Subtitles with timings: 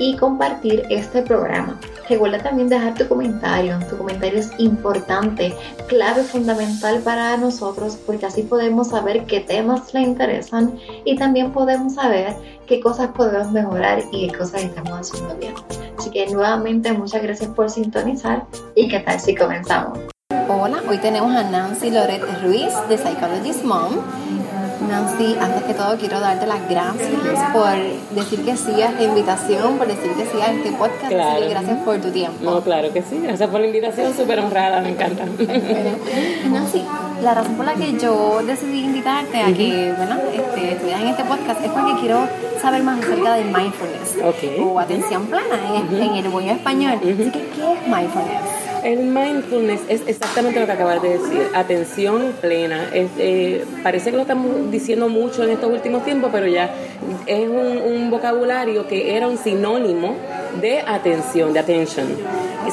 [0.00, 1.78] y compartir este programa.
[2.08, 3.78] Recuerda también dejar tu comentario.
[3.88, 5.54] Tu comentario es importante,
[5.86, 11.94] clave fundamental para nosotros porque así podemos saber qué temas le interesan y también podemos
[11.94, 12.34] saber
[12.66, 15.54] qué cosas podemos mejorar y qué cosas estamos haciendo bien.
[15.96, 19.98] Así que nuevamente muchas gracias por sintonizar y qué tal si comenzamos.
[20.48, 23.98] Hola, hoy tenemos a Nancy Loret Ruiz de Psychologist Mom
[24.90, 27.76] Nancy, antes que todo quiero darte las gracias por
[28.14, 31.08] decir que sí a esta invitación, por decir que sí a este podcast.
[31.08, 31.48] Claro.
[31.48, 32.38] gracias por tu tiempo.
[32.42, 33.20] No, claro que sí.
[33.22, 35.24] Gracias por la invitación, súper honrada, me encanta.
[36.50, 36.84] Nancy,
[37.22, 40.20] la razón por la que yo decidí invitarte a que ¿verdad?
[40.32, 42.26] Este, estuvieras en este podcast es porque quiero
[42.60, 45.58] saber más acerca del mindfulness o atención plana
[45.92, 46.98] en, el buen español.
[46.98, 48.59] Así que, ¿qué es mindfulness?
[48.84, 52.88] El mindfulness es exactamente lo que acabas de decir, atención plena.
[52.92, 56.70] Eh, parece que lo estamos diciendo mucho en estos últimos tiempos, pero ya
[57.26, 60.16] es un, vocabulario que era un sinónimo
[60.60, 62.06] de atención, de attention.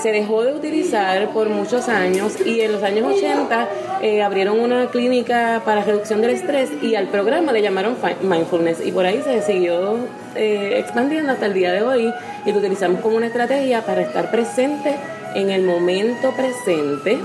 [0.02, 3.68] Se dejó de utilizar por muchos años y en los años 80
[4.02, 8.92] eh, abrieron una clínica para reducción del estrés y al programa le llamaron mindfulness y
[8.92, 9.98] por ahí se siguió
[10.36, 12.14] eh, expandiendo hasta el día de hoy
[12.46, 14.96] y lo utilizamos como una estrategia para estar presente
[15.38, 17.20] en el momento presente,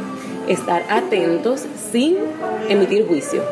[0.46, 2.18] estar atentos sin
[2.68, 3.42] emitir juicio,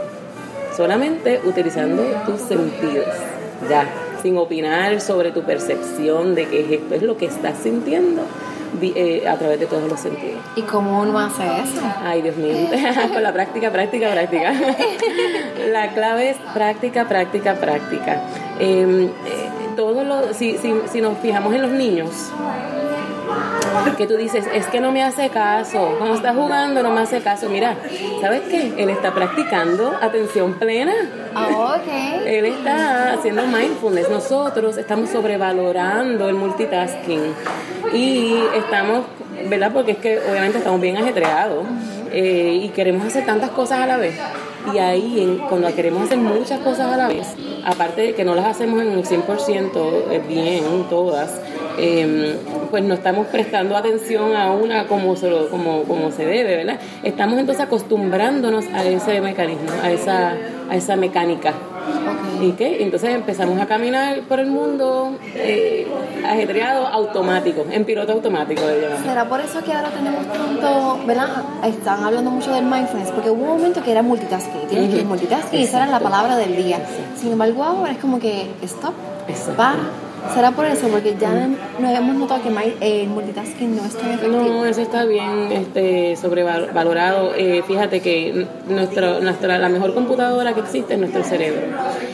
[0.77, 3.07] solamente utilizando tus sentidos,
[3.71, 3.89] ya,
[4.23, 8.23] sin opinar sobre tu percepción de que esto es lo que estás sintiendo.
[8.83, 10.41] Eh, a través de todos los sentidos.
[10.55, 11.83] ¿Y cómo uno hace eso?
[12.05, 12.55] Ay, Dios mío,
[13.13, 14.53] con la práctica, práctica, práctica.
[15.73, 18.23] la clave es práctica, práctica, práctica.
[18.61, 19.11] Em, eh,
[19.75, 22.31] todo lo, si, si, si nos fijamos en los niños,
[23.97, 27.21] que tú dices, es que no me hace caso, cuando está jugando no me hace
[27.21, 27.49] caso.
[27.49, 27.77] Mira,
[28.21, 28.73] ¿sabes qué?
[28.77, 30.95] Él está practicando atención plena.
[31.35, 32.23] Oh, okay.
[32.27, 34.09] Él está haciendo mindfulness.
[34.09, 37.35] Nosotros estamos sobrevalorando el multitasking
[37.93, 39.05] y estamos,
[39.49, 39.73] ¿verdad?
[39.73, 41.67] Porque es que obviamente estamos bien ajetreados
[42.13, 44.19] eh, y queremos hacer tantas cosas a la vez.
[44.75, 47.27] Y ahí, cuando queremos hacer muchas cosas a la vez,
[47.65, 49.71] aparte de que no las hacemos en un 100%
[50.11, 51.41] eh, bien, todas,
[51.83, 52.37] Em,
[52.71, 56.79] pues no estamos prestando atención a una como se, como, como se debe, ¿verdad?
[57.03, 60.37] Estamos entonces acostumbrándonos a ese mecanismo, a esa,
[60.69, 61.55] a esa mecánica.
[62.41, 62.83] ¿Y qué?
[62.83, 65.87] Entonces empezamos a caminar por el mundo eh,
[66.27, 68.63] ajetreado, automático, en piloto automático.
[69.05, 71.29] ¿Será por eso que ahora tenemos tanto, ¿verdad?
[71.65, 75.61] Están hablando mucho del mindfulness, porque hubo un momento que era multitasking, tienes que multitasking,
[75.61, 76.79] y esa era la palabra del día.
[77.17, 78.95] Sin embargo, ahora es como que stop,
[79.57, 79.79] para
[80.35, 80.89] ¿Será por eso?
[80.89, 81.49] Porque ya
[81.79, 84.43] nos hemos notado que el multitasking no es tan efectivo.
[84.43, 87.35] No, eso está bien este, sobrevalorado.
[87.35, 91.63] Eh, fíjate que nuestro, nuestra, la mejor computadora que existe es nuestro cerebro.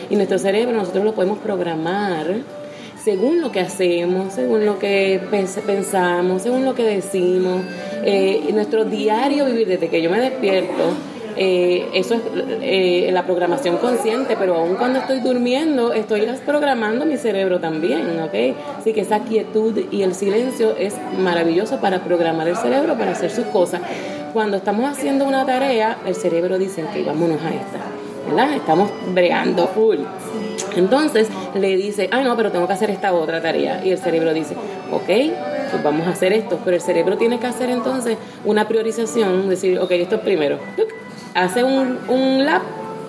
[0.08, 2.36] Y nuestro cerebro nosotros lo podemos programar
[3.06, 5.20] según lo que hacemos, según lo que
[5.64, 7.62] pensamos, según lo que decimos.
[8.04, 10.92] Eh, nuestro diario vivir, desde que yo me despierto,
[11.38, 12.20] eh, eso es
[12.62, 18.56] eh, la programación consciente, pero aún cuando estoy durmiendo, estoy programando mi cerebro también, ¿ok?
[18.78, 23.30] Así que esa quietud y el silencio es maravilloso para programar el cerebro, para hacer
[23.30, 23.82] sus cosas.
[24.32, 27.80] Cuando estamos haciendo una tarea, el cerebro dice, ok, vámonos a esta,
[28.26, 28.54] ¿verdad?
[28.54, 29.98] Estamos bregando full.
[30.74, 33.84] Entonces le dice, ay no, pero tengo que hacer esta otra tarea.
[33.84, 34.54] Y el cerebro dice,
[34.90, 35.06] ok,
[35.70, 36.58] pues vamos a hacer esto.
[36.64, 40.58] Pero el cerebro tiene que hacer entonces una priorización, decir, ok, esto es primero
[41.36, 42.62] hace un, un lap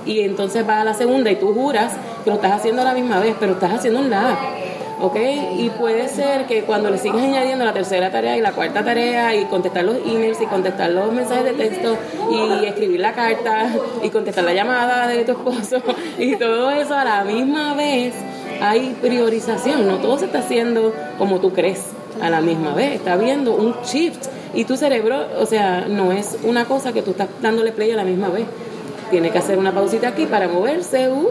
[0.05, 1.93] y entonces va a la segunda y tú juras
[2.23, 4.37] que lo estás haciendo a la misma vez, pero estás haciendo un lap.
[4.99, 5.15] ¿ok?
[5.57, 9.35] Y puede ser que cuando le sigues añadiendo la tercera tarea y la cuarta tarea
[9.35, 11.97] y contestar los emails y contestar los mensajes de texto
[12.31, 13.69] y escribir la carta
[14.03, 15.81] y contestar la llamada de tu esposo
[16.17, 18.13] y todo eso a la misma vez,
[18.61, 21.83] hay priorización, no todo se está haciendo como tú crees
[22.21, 26.37] a la misma vez, está habiendo un shift y tu cerebro, o sea, no es
[26.43, 28.45] una cosa que tú estás dándole play a la misma vez.
[29.09, 31.29] Tiene que hacer una pausita aquí para moverse, uh,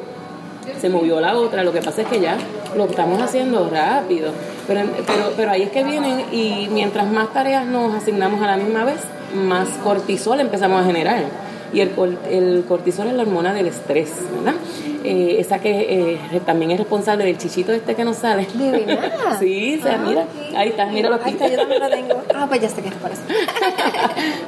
[0.81, 2.37] se movió la otra, lo que pasa es que ya
[2.77, 4.33] lo estamos haciendo rápido,
[4.67, 8.57] pero, pero, pero ahí es que vienen y mientras más tareas nos asignamos a la
[8.57, 9.01] misma vez,
[9.35, 11.46] más cortisol empezamos a generar.
[11.73, 11.91] Y el,
[12.31, 14.59] el cortisol es la hormona del estrés, ¿verdad?
[15.05, 18.47] Eh, esa que eh, también es responsable del chichito este que nos sale.
[18.55, 19.11] ¿De verdad?
[19.39, 20.27] sí, o sea, Ah, mira,
[20.57, 22.23] ahí está, mira lo Ahí está, yo también lo tengo.
[22.35, 23.23] Ah, pues ya sé que es por eso.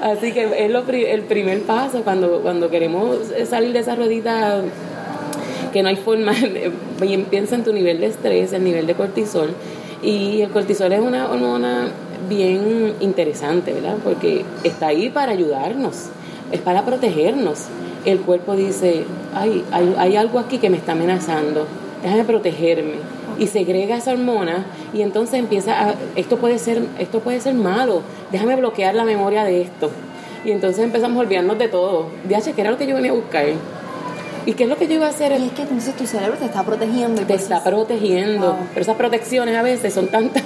[0.02, 3.18] Así que es lo el primer paso cuando, cuando queremos
[3.48, 4.62] salir de esa ruedita
[5.72, 6.32] que no hay forma,
[7.00, 9.54] bien, piensa en tu nivel de estrés, el nivel de cortisol.
[10.02, 11.88] Y el cortisol es una hormona
[12.28, 13.96] bien interesante, ¿verdad?
[14.02, 16.06] Porque está ahí para ayudarnos,
[16.52, 17.66] es para protegernos.
[18.04, 19.04] El cuerpo dice,
[19.34, 21.66] ay, hay, hay algo aquí que me está amenazando,
[22.02, 22.94] déjame protegerme.
[23.38, 28.02] Y segrega esa hormona y entonces empieza a, esto puede ser, esto puede ser malo,
[28.32, 29.90] déjame bloquear la memoria de esto.
[30.44, 32.06] Y entonces empezamos a olvidarnos de todo.
[32.28, 33.46] DH, ¿qué era lo que yo venía a buscar?
[34.48, 35.32] ¿Y qué es lo que yo iba a hacer?
[35.38, 37.20] Y es que entonces tu cerebro te está protegiendo.
[37.20, 38.46] Y te por está protegiendo.
[38.54, 38.56] Wow.
[38.72, 40.42] Pero esas protecciones a veces son tantas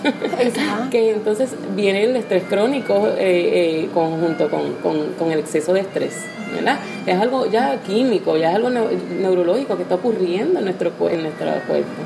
[0.91, 5.81] que entonces viene el estrés crónico eh, eh, conjunto con, con- con el exceso de
[5.81, 6.15] estrés.
[6.53, 6.79] ¿verdad?
[7.07, 8.91] Es algo ya químico, ya es algo neu-
[9.21, 12.03] neurológico que está ocurriendo en nuestro, en nuestro cuerpo.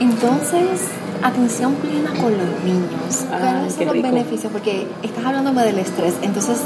[0.00, 0.80] Entonces,
[1.22, 3.26] atención plena con los niños.
[3.28, 4.50] ¿Cuáles son los beneficios?
[4.52, 6.14] Porque estás hablándome del estrés.
[6.22, 6.58] Entonces,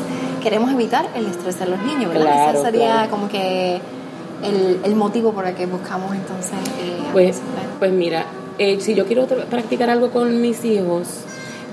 [0.42, 2.32] queremos evitar el estrés de los niños, ¿verdad?
[2.32, 3.10] Claro, Ese sería claro.
[3.10, 3.80] como que
[4.42, 6.52] el, el motivo por el que buscamos entonces.
[6.80, 7.40] eh, Pues,
[7.78, 8.26] pues mira,
[8.58, 11.08] eh, si yo quiero practicar algo con mis hijos,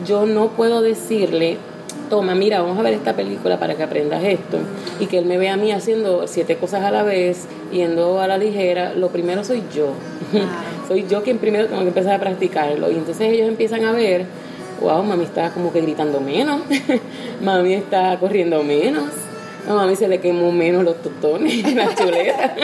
[0.06, 1.57] yo no puedo decirle,
[2.10, 4.57] toma, mira, vamos a ver esta película para que aprendas esto,
[5.00, 8.27] y que él me vea a mí haciendo siete cosas a la vez, yendo a
[8.27, 9.94] la ligera, lo primero soy yo.
[10.88, 14.25] Soy yo quien primero tengo que empezar a practicarlo, y entonces ellos empiezan a ver,
[14.81, 16.60] wow, mami está como que gritando menos,
[17.42, 19.06] mami está corriendo menos,
[19.68, 22.51] a mami se le quemó menos los tostones, las chuletas.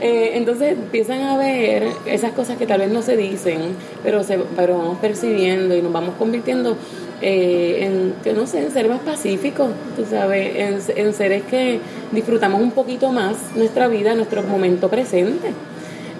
[0.00, 3.60] Eh, entonces empiezan a ver esas cosas que tal vez no se dicen,
[4.02, 6.78] pero, se, pero vamos percibiendo y nos vamos convirtiendo
[7.20, 11.78] eh, en, que no sé, en seres más pacíficos, tú sabes, en, en seres que
[12.12, 15.48] disfrutamos un poquito más nuestra vida, nuestro momento presente.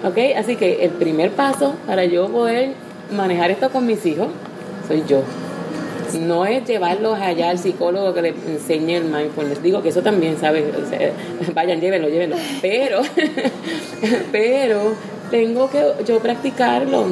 [0.03, 0.17] ¿Ok?
[0.37, 2.73] Así que el primer paso para yo poder
[3.15, 4.27] manejar esto con mis hijos
[4.87, 5.21] soy yo.
[6.13, 9.61] No es llevarlos allá al psicólogo que les enseñe el mindfulness.
[9.61, 10.65] Digo que eso también, ¿sabes?
[10.75, 11.11] O sea,
[11.53, 12.35] vayan, llévenlo, llévenlo.
[12.61, 13.01] Pero,
[14.31, 14.93] pero
[15.31, 17.07] tengo que yo practicarlo.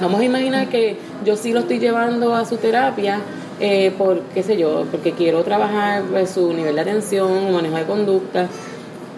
[0.00, 3.20] Vamos a imaginar que yo sí lo estoy llevando a su terapia
[3.58, 7.84] eh, por, qué sé yo, porque quiero trabajar pues, su nivel de atención, manejo de
[7.84, 8.48] conducta.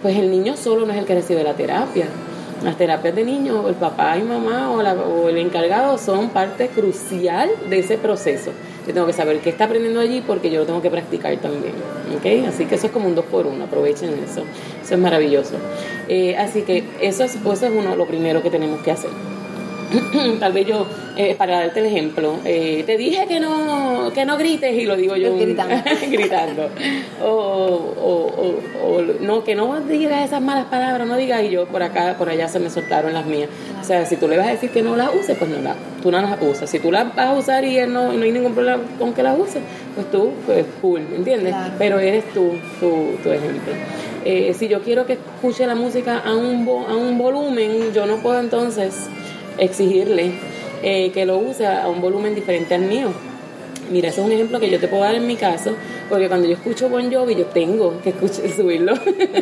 [0.01, 2.05] Pues el niño solo no es el que recibe la terapia.
[2.63, 6.67] Las terapias de niños, el papá y mamá o, la- o el encargado son parte
[6.67, 8.51] crucial de ese proceso.
[8.85, 11.73] Yo tengo que saber qué está aprendiendo allí porque yo lo tengo que practicar también.
[12.17, 12.47] ¿ok?
[12.49, 14.41] Así que eso es como un dos por uno, aprovechen eso.
[14.83, 15.55] Eso es maravilloso.
[16.09, 19.11] Eh, así que eso es, pues, eso es uno, lo primero que tenemos que hacer.
[20.39, 24.37] Tal vez yo, eh, para darte el ejemplo, eh, te dije que no, que no
[24.37, 25.75] grites y lo digo yo Gritando.
[26.11, 26.69] gritando.
[27.23, 31.65] O, o, o- o no, que no digas esas malas palabras, no digas y yo
[31.65, 33.49] por acá, por allá se me soltaron las mías.
[33.79, 35.75] O sea, si tú le vas a decir que no las uses, pues no las,
[36.01, 36.69] tú no las usas.
[36.69, 39.23] Si tú las vas a usar y él no, no hay ningún problema con que
[39.23, 39.61] las uses,
[39.95, 41.53] pues tú, pues cool, ¿entiendes?
[41.53, 41.73] Claro.
[41.77, 43.73] Pero eres tú, tu, tu ejemplo.
[44.25, 48.17] Eh, si yo quiero que escuche la música a un, a un volumen, yo no
[48.17, 49.07] puedo entonces
[49.59, 50.31] exigirle
[50.83, 53.11] eh, que lo use a un volumen diferente al mío.
[53.91, 55.75] Mira, ese es un ejemplo que yo te puedo dar en mi caso,
[56.09, 58.93] porque cuando yo escucho Bon Jovi, yo tengo que escuchar, subirlo.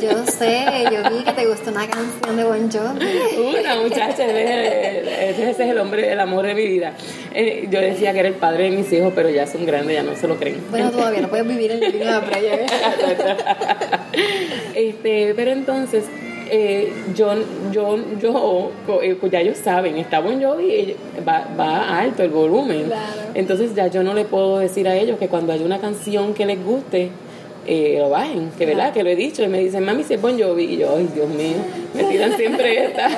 [0.01, 3.59] Yo sé, yo vi que te gustó una canción de Bon Jovi.
[3.59, 6.93] Una muchacha, ese es el hombre, el amor de mi vida.
[7.33, 10.03] Eh, yo decía que era el padre de mis hijos, pero ya son grandes, ya
[10.03, 10.63] no se lo creen.
[10.71, 12.57] Bueno, todavía no puedes vivir en el de la playa.
[14.75, 16.05] este, pero entonces
[16.49, 17.33] eh, yo,
[17.71, 20.95] yo, yo, eh, pues ya ellos saben, está Bon Jovi,
[21.27, 22.85] va, va alto el volumen.
[22.85, 23.21] Claro.
[23.33, 26.45] Entonces ya yo no le puedo decir a ellos que cuando hay una canción que
[26.45, 27.11] les guste,
[27.69, 30.21] eh, lo bajen, que verdad, que lo he dicho, y me dicen, mami, si es
[30.21, 31.57] Bon Jovi, y yo, ay, Dios mío,
[31.93, 33.09] me tiran siempre esta.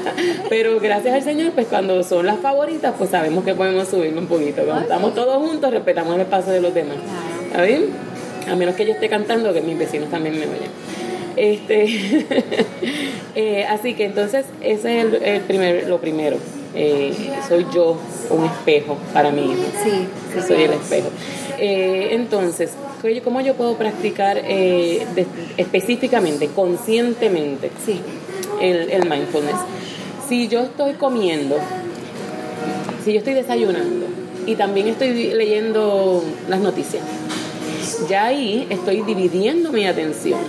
[0.48, 4.28] Pero gracias al Señor, pues cuando son las favoritas, pues sabemos que podemos subirlo un
[4.28, 4.62] poquito.
[4.64, 6.98] Cuando estamos todos juntos, respetamos el espacio de los demás.
[7.46, 7.86] ¿Está bien?
[8.48, 11.15] A menos que yo esté cantando, que mis vecinos también me oyen.
[11.36, 11.84] Este,
[13.34, 16.36] eh, así que entonces ese es el, el primer, lo primero.
[16.74, 17.12] Eh,
[17.48, 17.96] soy yo
[18.30, 19.54] un espejo para mí.
[19.82, 21.08] Sí, soy el espejo.
[21.58, 22.72] Eh, entonces,
[23.24, 24.42] ¿cómo yo puedo practicar
[25.56, 28.00] específicamente, conscientemente, sí.
[28.60, 29.56] el, el mindfulness?
[30.28, 31.56] Si yo estoy comiendo,
[33.04, 34.06] si yo estoy desayunando
[34.44, 37.02] y también estoy leyendo las noticias,
[38.08, 40.40] ya ahí estoy dividiendo mi atención.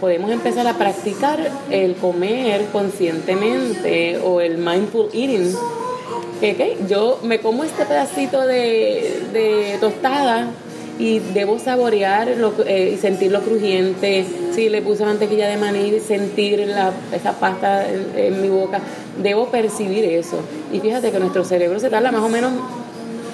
[0.00, 1.38] Podemos empezar a practicar
[1.70, 5.54] el comer conscientemente o el mindful eating.
[6.38, 10.50] Okay, yo me como este pedacito de, de tostada
[10.98, 12.28] y debo saborear
[12.66, 14.24] eh, y sentir lo crujiente.
[14.52, 18.80] Si le puse mantequilla de maní, sentir la, esa pasta en, mi boca,
[19.22, 20.38] debo percibir eso.
[20.72, 22.52] Y fíjate que nuestro cerebro se tarda más o menos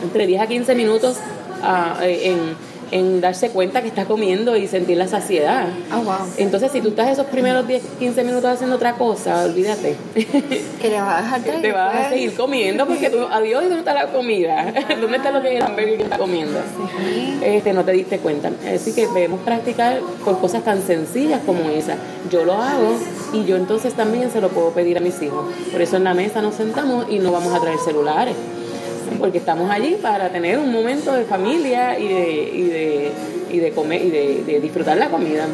[0.03, 1.19] entre 10 a 15 minutos
[1.63, 2.57] ah, en
[2.93, 5.67] en darse cuenta que está comiendo y sentir la saciedad.
[5.93, 6.05] Oh,
[6.37, 9.97] Entonces, si tú estás esos primeros 10, 15 minutos haciendo otra cosa, olvídate.
[10.83, 13.79] Que le vas a dejar Te vas a seguir comiendo porque tú, adiós, ¿y dónde
[13.79, 14.73] está la comida?
[15.01, 16.59] ¿Dónde está lo que el hamburger que está comiendo?
[17.43, 18.51] Este, no te diste cuenta.
[18.75, 21.97] Así que debemos practicar por cosas tan sencillas como esa.
[22.31, 22.97] Yo lo hago
[23.33, 25.47] y yo entonces también se lo puedo pedir a mis hijos.
[25.71, 28.35] Por eso en la mesa nos sentamos y no vamos a traer celulares
[29.19, 33.13] porque estamos allí para tener un momento de familia y de, y de,
[33.51, 35.47] y de comer y de, disfrutar la comida.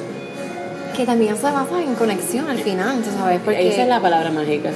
[0.96, 3.40] Que también se basa en conexión al final, ¿sabes?
[3.44, 4.70] Porque Esa es la palabra mágica.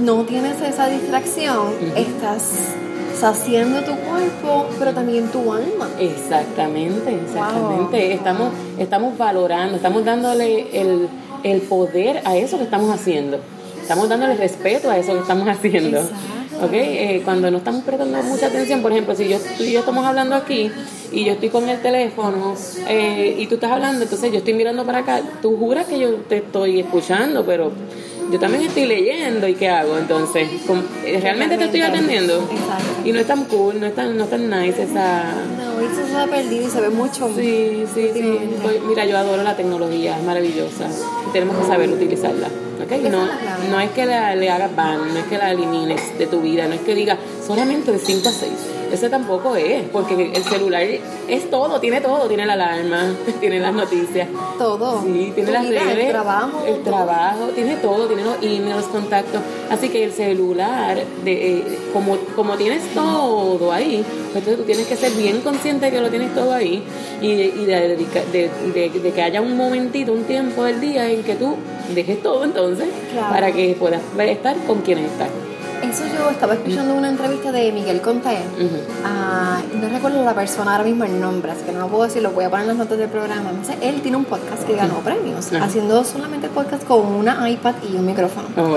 [0.00, 2.74] No tienes esa distracción, estás
[3.18, 5.88] saciando tu cuerpo, pero también tu alma.
[6.00, 8.14] Exactamente, exactamente.
[8.14, 11.08] Estamos, estamos valorando, estamos dándole el,
[11.44, 13.38] el poder a eso que estamos haciendo.
[13.80, 16.00] Estamos dándole respeto a eso que estamos haciendo.
[16.60, 16.72] ¿Ok?
[16.72, 20.04] Eh, cuando no estamos prestando mucha atención, por ejemplo, si yo, tú y yo estamos
[20.04, 20.70] hablando aquí
[21.12, 22.54] y yo estoy con el teléfono
[22.88, 26.14] eh, y tú estás hablando, entonces yo estoy mirando para acá, tú juras que yo
[26.28, 27.72] te estoy escuchando, pero
[28.30, 30.48] yo también estoy leyendo y qué hago entonces
[31.04, 32.48] eh, realmente te estoy atendiendo
[33.04, 36.06] y no es tan cool no es tan no es tan nice esa no eso
[36.06, 37.28] se ha perdido y se ve mucho.
[37.34, 38.38] Sí sí sí.
[38.86, 40.88] Mira yo adoro la tecnología es maravillosa.
[41.28, 42.48] Y tenemos que saber utilizarla
[42.84, 43.02] ¿okay?
[43.08, 43.26] no,
[43.70, 46.66] no es que la, le hagas ban no es que la elimines de tu vida
[46.66, 47.16] no es que diga
[47.54, 48.52] solamente de 5 a 6
[48.92, 53.72] ese tampoco es, porque el celular es todo, tiene todo, tiene la alarma, tiene las
[53.72, 54.28] noticias.
[54.58, 55.02] Todo.
[55.02, 55.98] Sí, tiene las redes.
[55.98, 56.62] El trabajo.
[56.66, 59.40] El trabajo, tiene todo, tiene los emails, los contactos.
[59.70, 64.86] Así que el celular, de, eh, como, como tienes todo ahí, pues entonces tú tienes
[64.86, 66.82] que ser bien consciente de que lo tienes todo ahí
[67.22, 71.56] y, de, de, que haya un momentito, un tiempo del día en que tú
[71.94, 75.28] dejes todo entonces para que puedas estar con quienes estás.
[75.82, 78.38] Eso yo estaba escuchando una entrevista de Miguel Conté.
[79.04, 82.22] Ah, no recuerdo la persona ahora mismo el nombre, así que no lo puedo decir,
[82.22, 83.50] lo voy a poner en las notas del programa.
[83.50, 87.96] Entonces, él tiene un podcast que ganó premios, haciendo solamente podcast con una iPad y
[87.96, 88.48] un micrófono.
[88.56, 88.76] Oh,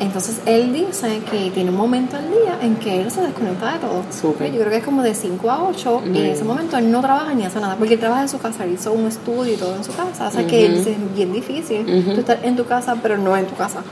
[0.00, 3.78] Entonces, él dice que tiene un momento al día en que él se desconecta de
[3.78, 4.02] todo.
[4.10, 4.52] Super.
[4.52, 7.00] Yo creo que es como de 5 a 8 y en ese momento él no
[7.00, 9.56] trabaja ni hace nada, porque él trabaja en su casa, él hizo un estudio y
[9.56, 10.28] todo en su casa.
[10.28, 13.46] O sea, que él, es bien difícil tú estar en tu casa, pero no en
[13.46, 13.82] tu casa.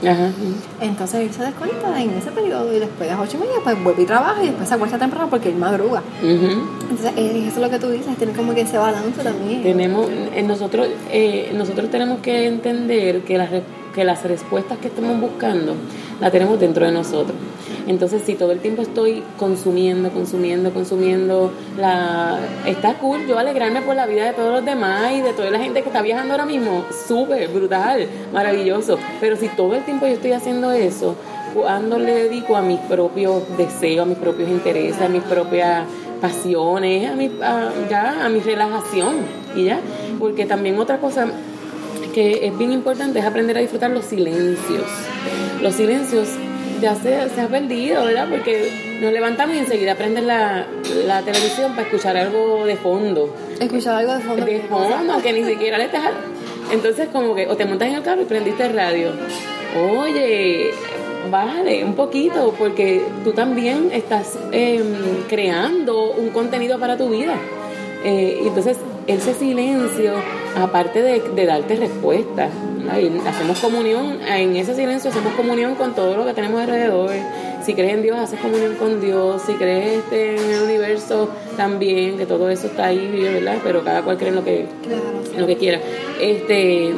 [0.79, 3.83] Entonces, él se desconecta en ese periodo y después de las ocho y media pues
[3.83, 6.01] vuelve y trabaja y después se acuesta temprano porque él madruga.
[6.21, 9.63] Entonces eso es lo que tú dices, tiene como que ese balance también.
[9.63, 13.49] Tenemos, eh, nosotros, eh, nosotros tenemos que entender que las,
[13.93, 15.75] que las respuestas que estamos buscando
[16.19, 17.35] las tenemos dentro de nosotros.
[17.87, 23.95] Entonces, si todo el tiempo estoy consumiendo, consumiendo, consumiendo, la está cool yo alegrarme por
[23.95, 26.45] la vida de todos los demás y de toda la gente que está viajando ahora
[26.45, 28.97] mismo, súper brutal, maravilloso.
[29.19, 31.15] Pero si todo el tiempo yo estoy haciendo eso,
[31.53, 35.85] cuando le dedico a mis propios deseos, a mis propios intereses, a mis propias
[36.21, 37.29] pasiones, a mi,
[37.89, 39.15] ya, a mi relajación
[39.55, 39.79] y ya.
[40.19, 41.27] Porque también otra cosa
[42.13, 44.83] que es bien importante es aprender a disfrutar los silencios.
[45.61, 46.29] Los silencios
[46.81, 48.27] ya se, se ha perdido, ¿verdad?
[48.29, 50.65] Porque nos levantamos y enseguida prendes la,
[51.05, 53.33] la televisión para escuchar algo de fondo.
[53.59, 54.45] Escuchar algo de fondo.
[54.45, 56.11] De fondo, que ni siquiera le estás...
[56.71, 59.11] Entonces como que o te montas en el carro y prendiste el radio.
[59.91, 60.71] Oye,
[61.29, 64.85] bájale un poquito porque tú también estás em,
[65.27, 67.35] creando un contenido para tu vida.
[68.03, 68.77] Eh, entonces,
[69.07, 70.13] ese silencio,
[70.57, 72.49] aparte de, darte respuesta,
[73.27, 77.11] hacemos comunión, en ese silencio hacemos comunión con todo lo que tenemos alrededor.
[77.63, 79.41] Si crees en Dios, haces comunión con Dios.
[79.45, 83.57] Si crees este, en el universo, también, que todo eso está ahí, ¿verdad?
[83.63, 84.65] Pero cada cual cree en lo que,
[85.33, 85.79] en lo que quiera.
[86.19, 86.93] Este,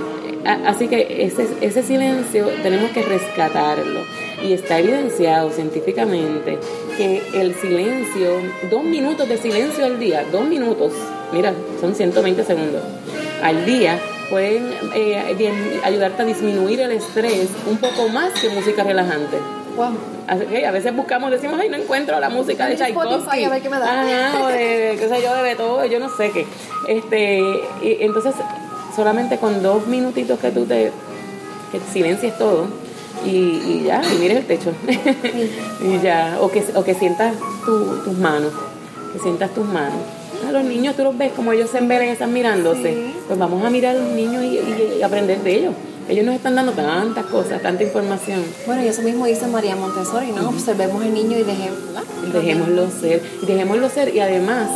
[0.45, 4.01] Así que ese, ese silencio tenemos que rescatarlo
[4.43, 6.59] y está evidenciado científicamente
[6.97, 10.93] que el silencio, dos minutos de silencio al día, dos minutos,
[11.33, 12.83] mira, son 120 segundos
[13.41, 13.99] al día,
[14.29, 19.37] pueden eh, ayudarte a disminuir el estrés un poco más que música relajante.
[20.27, 23.43] A veces buscamos, decimos, ay, no encuentro la música de Tchaikovsky.
[23.43, 24.41] a ver qué me da.
[24.41, 26.47] o de, qué sé yo, de Beethoven, yo no sé qué.
[26.87, 27.39] Este,
[27.81, 28.33] y, entonces,
[28.95, 30.91] solamente con dos minutitos que tú te,
[31.71, 32.67] que silencies todo,
[33.25, 34.71] y, ya, y mires el techo.
[35.81, 37.35] y ya, o que, o que sientas
[37.65, 38.53] tus manos,
[39.13, 39.99] que sientas tus manos.
[40.47, 43.13] A los niños tú los ves como ellos se están mirándose.
[43.27, 45.73] Pues vamos a mirar a los niños y, aprender de ellos.
[46.07, 48.43] Ellos nos están dando tantas cosas, tanta información.
[48.67, 50.49] Bueno, y eso mismo dice María Montessori, ¿no?
[50.49, 51.79] Observemos el niño y dejemos,
[52.31, 53.23] dejémoslo ser.
[53.41, 54.15] Dejémoslo ser.
[54.15, 54.69] Y además,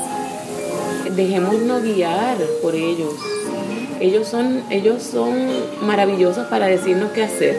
[1.15, 3.13] dejémoslo guiar por ellos.
[3.99, 5.35] Ellos son, ellos son
[5.81, 7.57] maravillosos para decirnos qué hacer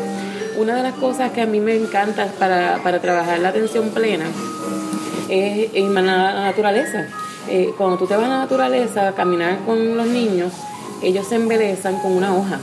[0.61, 4.27] una de las cosas que a mí me encanta para, trabajar la atención plena
[5.29, 7.07] es en la naturaleza.
[7.49, 10.53] Eh, cuando tú te vas a la naturaleza a caminar con los niños,
[11.03, 12.59] ellos se embelezan con una hoja.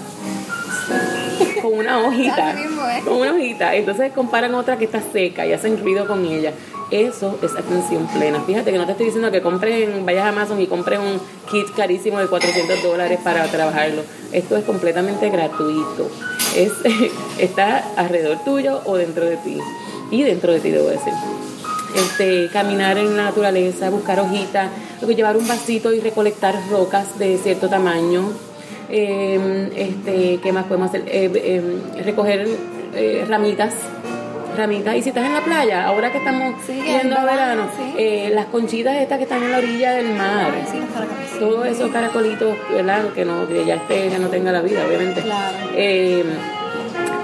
[1.62, 2.52] con una hojita.
[2.98, 3.02] ¿eh?
[3.04, 3.74] Con una hojita.
[3.76, 6.52] Entonces comparan otra que está seca y hacen ruido con ella.
[6.92, 8.42] Eso es atención plena.
[8.42, 11.20] Fíjate que no te estoy diciendo que compren, vayas a Amazon y compren un
[11.52, 14.04] kit carísimo de 400 dólares para trabajarlo.
[14.32, 16.10] Esto es completamente gratuito.
[16.56, 16.72] Es,
[17.38, 19.58] está alrededor tuyo o dentro de ti.
[20.12, 21.14] Y dentro de ti, debo decir.
[21.94, 24.70] Este, caminar en la naturaleza, buscar hojitas,
[25.06, 28.32] llevar un vasito y recolectar rocas de cierto tamaño.
[28.90, 31.04] Em, este, ¿Qué más podemos hacer?
[31.08, 32.48] Eh, em, recoger
[32.94, 33.74] eh, ramitas
[34.58, 34.96] ramitas.
[34.96, 38.98] Y si estás en la playa, ahora que estamos yendo a verano, eh, las conchitas
[38.98, 40.52] estas que están en la orilla del mar,
[41.40, 43.14] todos esos caracolitos, ¿verdad?
[43.14, 45.24] Que, no, que ya esté, que no tenga la vida, obviamente.
[45.76, 46.24] Eh,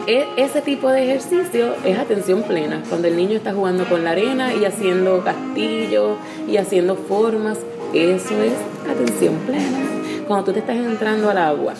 [0.05, 4.11] e, ese tipo de ejercicio es atención plena, cuando el niño está jugando con la
[4.11, 7.57] arena y haciendo castillos y haciendo formas,
[7.93, 8.53] eso es
[8.89, 9.79] atención plena.
[10.27, 11.73] Cuando tú te estás entrando al agua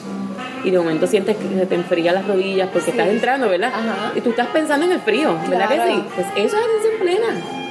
[0.64, 3.72] y de momento sientes que se te enfría las rodillas porque estás entrando, ¿verdad?
[4.16, 6.04] Y tú estás pensando en el frío, ¿verdad que sí?
[6.16, 7.64] Pues eso es atención plena.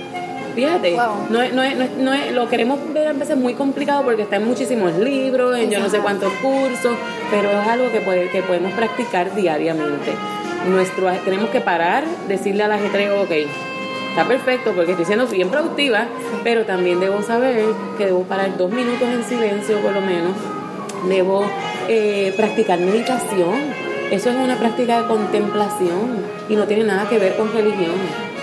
[0.54, 0.96] Fíjate,
[1.30, 4.36] no, es, no, es, no, es, lo queremos ver a veces muy complicado porque está
[4.36, 6.94] en muchísimos libros, en yo no sé cuántos cursos,
[7.30, 10.12] pero es algo que, puede, que podemos practicar diariamente.
[10.68, 13.30] Nuestro, tenemos que parar, decirle a la gente, ok,
[14.10, 16.06] está perfecto porque estoy siendo bien productiva,
[16.44, 17.64] pero también debo saber
[17.96, 20.36] que debo parar dos minutos en silencio por lo menos,
[21.08, 21.46] debo
[21.92, 23.54] eh, practicar meditación.
[24.10, 27.92] Eso es una práctica de contemplación y no tiene nada que ver con religión.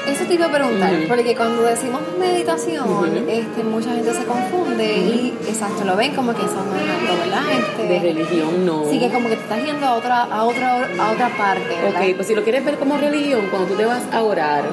[0.08, 5.38] Eso te iba a preguntar, porque cuando decimos meditación, este, mucha gente se confunde y
[5.48, 7.44] exacto, lo ven como que eso no es algo, ¿verdad?
[7.52, 8.86] Este, de religión no.
[8.90, 11.76] Sí, que como que te estás yendo a otra, a otra, a otra parte.
[11.88, 14.64] Ok, pues si lo quieres ver como religión, cuando tú te vas a orar,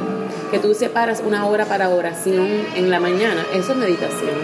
[0.51, 4.37] que tú separas una hora para oración en la mañana, eso es meditación.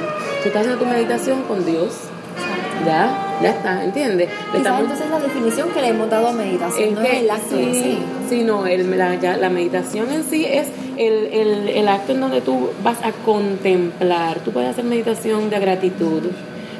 [0.42, 2.11] Tú estás haciendo tu meditación con Dios
[2.84, 4.28] ya, ya está, ¿entiendes?
[4.54, 7.74] entonces la definición que le hemos dado a meditación, no es el acto sí, en
[7.74, 7.98] sí.
[8.28, 12.20] Sí, no, el, la, ya, la meditación en sí es el, el, el acto en
[12.20, 14.40] donde tú vas a contemplar.
[14.40, 16.22] Tú puedes hacer meditación de gratitud,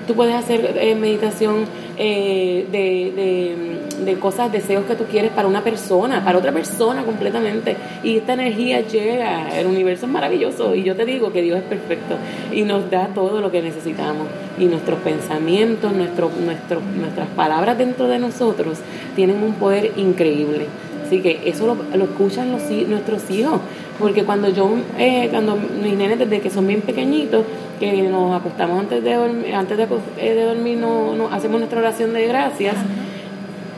[0.07, 1.65] tú puedes hacer eh, meditación
[1.97, 7.77] eh, de, de, cosas, deseos que tú quieres para una persona, para otra persona completamente.
[8.03, 11.65] Y esta energía llega, el universo es maravilloso y yo te digo que Dios es
[11.65, 12.17] perfecto
[12.53, 14.27] y nos da todo lo que necesitamos.
[14.59, 18.79] Y nuestros pensamientos, nuestro, nuestro, nuestras palabras dentro de nosotros
[19.15, 20.67] tienen un poder increíble.
[21.07, 23.61] Así que eso lo, lo escuchan los, nuestros hijos.
[23.99, 27.45] Porque cuando yo, eh, cuando mis nenes desde que son bien pequeñitos,
[27.83, 31.81] que nos acostamos antes de dormir, antes de, eh, de dormir, no, no, hacemos nuestra
[31.81, 32.77] oración de gracias.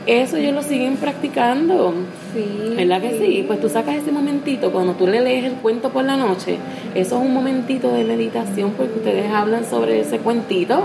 [0.05, 1.95] Eso ellos lo siguen practicando.
[2.31, 2.75] Sí.
[2.75, 3.43] ¿Verdad que sí?
[3.47, 6.57] Pues tú sacas ese momentito, cuando tú le lees el cuento por la noche,
[6.93, 10.83] eso es un momentito de meditación porque ustedes hablan sobre ese cuentito.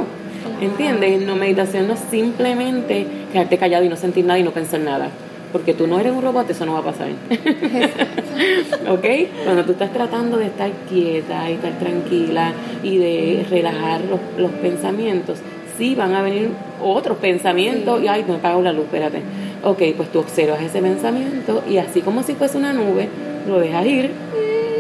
[0.63, 1.21] ¿Entiendes?
[1.21, 5.11] No, meditación no es simplemente quedarte callado y no sentir nada y no pensar nada
[5.53, 7.09] porque tú no eres un robot, eso no va a pasar.
[8.89, 9.07] ¿Ok?
[9.45, 14.51] Cuando tú estás tratando de estar quieta y estar tranquila y de relajar los, los
[14.53, 15.39] pensamientos,
[15.77, 16.51] sí van a venir
[16.83, 19.23] otros pensamientos y, ay, me apago la luz, espérate.
[19.63, 23.09] Ok, pues tú observas ese pensamiento y así como si fuese una nube,
[23.47, 24.11] lo dejas ir y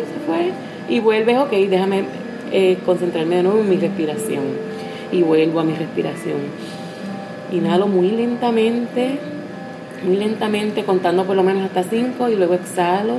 [0.07, 0.53] se fue.
[0.89, 2.05] Y vuelves, ok, déjame
[2.53, 4.45] eh, concentrarme de nuevo en mi respiración.
[5.13, 6.39] Y vuelvo a mi respiración.
[7.53, 9.19] Inhalo muy lentamente
[10.03, 13.19] muy lentamente, contando por lo menos hasta 5 y luego exhalo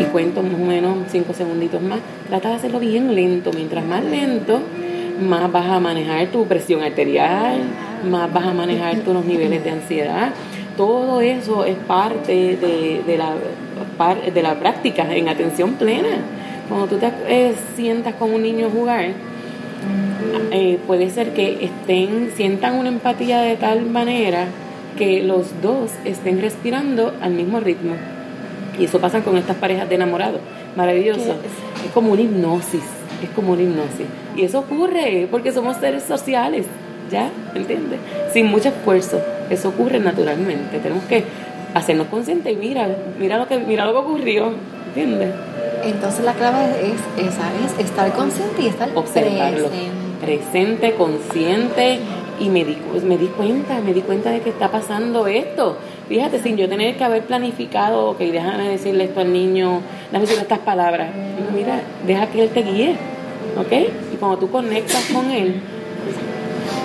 [0.00, 2.00] y cuento más o menos 5 segunditos más.
[2.28, 3.50] Trata de hacerlo bien lento.
[3.52, 4.60] Mientras más lento,
[5.20, 7.60] más vas a manejar tu presión arterial,
[8.08, 10.32] más vas a manejar tus niveles de ansiedad.
[10.76, 13.34] Todo eso es parte de, la,
[14.32, 16.18] de la práctica en atención plena.
[16.68, 19.06] Cuando tú te eh, sientas con un niño a jugar,
[20.50, 24.46] eh, puede ser que estén, sientan una empatía de tal manera
[24.96, 27.94] que los dos estén respirando al mismo ritmo.
[28.78, 30.40] Y eso pasa con estas parejas de enamorados.
[30.76, 31.36] Maravilloso.
[31.84, 32.82] Es como una hipnosis.
[33.22, 34.06] Es como una hipnosis.
[34.36, 36.66] Y eso ocurre porque somos seres sociales.
[37.10, 37.30] ¿Ya?
[37.54, 38.00] ¿Entiendes?
[38.32, 39.20] Sin mucho esfuerzo.
[39.50, 40.78] Eso ocurre naturalmente.
[40.78, 41.24] Tenemos que
[41.74, 44.52] hacernos conscientes y mira, mira lo que, mira lo que ocurrió.
[44.88, 45.34] ¿Entiendes?
[45.84, 49.68] Entonces la clave es esa, es estar consciente y estar Observarlo.
[49.68, 50.04] presente.
[50.24, 51.98] Presente, consciente.
[52.40, 55.76] Y me di, pues, me di cuenta, me di cuenta de que está pasando esto.
[56.08, 60.42] Fíjate, sin yo tener que haber planificado, ok, déjame decirle esto al niño, déjame decirle
[60.42, 61.08] estas palabras.
[61.54, 62.96] Mira, deja que él te guíe,
[63.56, 63.72] ¿ok?
[64.12, 65.54] Y cuando tú conectas con él,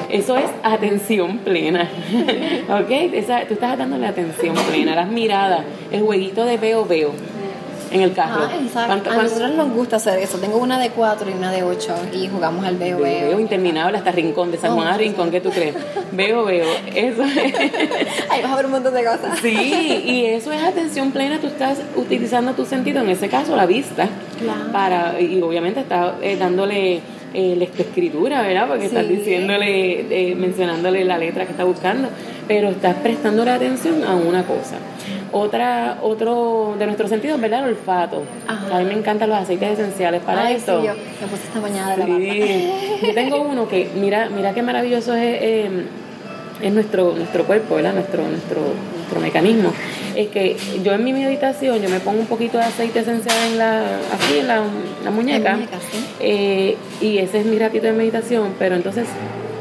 [0.10, 1.90] eso es atención plena,
[2.70, 2.90] ¿ok?
[3.14, 7.12] Esa- tú estás dándole atención plena, las miradas, el jueguito de veo, veo
[7.92, 8.42] en el carro.
[8.50, 8.88] Ah, exacto.
[8.88, 10.38] ¿Cuánto- A nosotros nos gusta hacer eso.
[10.38, 13.40] Tengo una de cuatro y una de ocho y jugamos al veo Veo, veo.
[13.40, 15.76] interminable hasta Rincón, de San Juan a Rincón, ¿qué tú crees?
[16.12, 16.68] Veo, veo.
[16.94, 17.54] Eso es.
[18.30, 19.40] Ahí vas a ver un montón de cosas.
[19.42, 21.40] Sí, y eso es atención plena.
[21.40, 24.08] Tú estás utilizando tu sentido, en ese caso la vista,
[24.42, 24.72] Claro.
[24.72, 27.02] para y obviamente estás eh, dándole
[27.34, 28.68] eh, lectoescritura, ¿verdad?
[28.68, 32.08] Porque estás diciéndole, eh, mencionándole la letra que está buscando,
[32.48, 34.78] pero estás prestando la atención a una cosa.
[35.32, 37.60] Otra, otro de nuestros sentidos, ¿verdad?
[37.64, 38.24] El olfato.
[38.48, 38.78] Ajá.
[38.78, 40.82] A mí me encantan los aceites esenciales para Ay, esto.
[40.82, 42.72] sí, yo me puse esta mañana de la Sí.
[43.08, 45.70] Yo tengo uno que, mira, mira qué maravilloso es, eh,
[46.62, 47.94] es nuestro, nuestro cuerpo, ¿verdad?
[47.94, 48.62] Nuestro, nuestro,
[48.98, 49.72] nuestro mecanismo.
[50.16, 53.58] Es que yo en mi meditación, yo me pongo un poquito de aceite esencial en
[53.58, 53.80] la,
[54.14, 54.64] aquí en la,
[55.04, 55.54] la muñeca.
[55.54, 56.06] muñeca, sí.
[56.20, 59.08] eh, y ese es mi ratito de meditación, pero entonces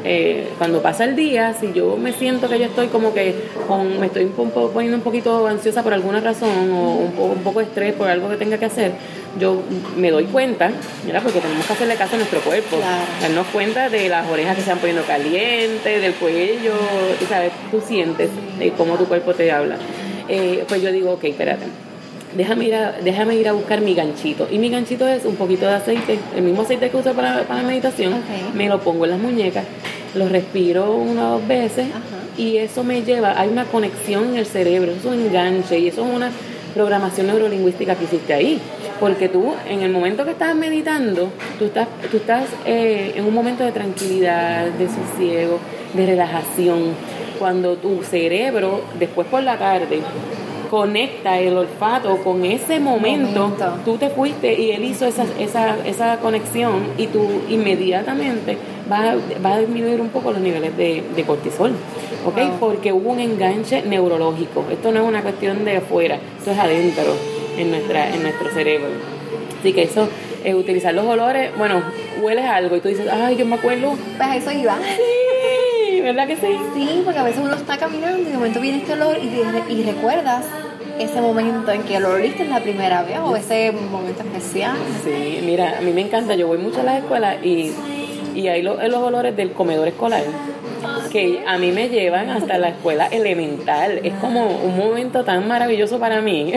[0.05, 3.35] eh, cuando pasa el día, si yo me siento que yo estoy como que
[3.67, 7.25] con, me estoy un po- poniendo un poquito ansiosa por alguna razón o un, po-
[7.25, 8.93] un poco de estrés por algo que tenga que hacer,
[9.39, 9.63] yo
[9.97, 10.71] me doy cuenta,
[11.05, 11.23] ¿verdad?
[11.23, 13.05] porque tenemos que hacerle caso a nuestro cuerpo, Claro.
[13.21, 16.73] darnos cuenta de las orejas que se van poniendo calientes, del cuello,
[17.29, 18.31] sabes, tú sientes
[18.61, 19.77] eh, cómo tu cuerpo te habla.
[20.29, 21.65] Eh, pues yo digo, ok, espérate.
[22.37, 24.49] Déjame ir, a, déjame ir a buscar mi ganchito.
[24.51, 27.62] Y mi ganchito es un poquito de aceite, el mismo aceite que uso para, para
[27.62, 28.14] la meditación.
[28.55, 29.64] Me lo pongo en las muñecas,
[30.14, 32.01] lo respiro una o dos veces Ajá.
[32.37, 35.88] y eso me lleva, hay una conexión en el cerebro, eso es un enganche y
[35.88, 36.31] eso es una
[36.75, 38.61] programación neurolingüística que hiciste ahí.
[39.01, 43.33] Porque tú, en el momento que estás meditando, tú estás, tú estás eh, en un
[43.33, 45.61] momento de tranquilidad, de sosiego,
[45.95, 46.95] de relajación.
[47.38, 50.01] Cuando tu cerebro, después por la tarde,
[50.70, 53.78] conecta el olfato con ese momento, Momento.
[53.85, 59.16] tú te fuiste y él hizo esa, esa, esa conexión y tú inmediatamente vas a,
[59.40, 61.72] vas a disminuir un poco los niveles de, de cortisol,
[62.26, 62.37] ¿ok?
[62.37, 62.59] Wow.
[62.61, 64.64] Porque hubo un enganche neurológico.
[64.70, 67.14] Esto no es una cuestión de afuera, esto es adentro,
[67.59, 68.88] en, nuestra, en nuestro cerebro.
[69.61, 70.09] Así que eso,
[70.44, 71.83] eh, utilizar los olores, bueno,
[72.22, 73.94] hueles algo y tú dices, ay, yo me acuerdo.
[74.16, 74.76] Pues eso iba.
[74.76, 75.28] Sí,
[76.14, 76.57] ¿verdad que sí?
[76.75, 79.73] Sí, porque a veces uno está caminando y de momento viene este olor y, te-
[79.73, 80.44] y recuerdas
[80.99, 84.77] ese momento en que lo oliste la primera vez o ese momento especial.
[85.05, 87.73] Sí, mira, a mí me encanta, yo voy mucho a las escuelas y,
[88.35, 90.23] y hay lo- los olores del comedor escolar
[91.12, 94.01] que a mí me llevan hasta la escuela elemental.
[94.05, 96.53] Es como un momento tan maravilloso para mí.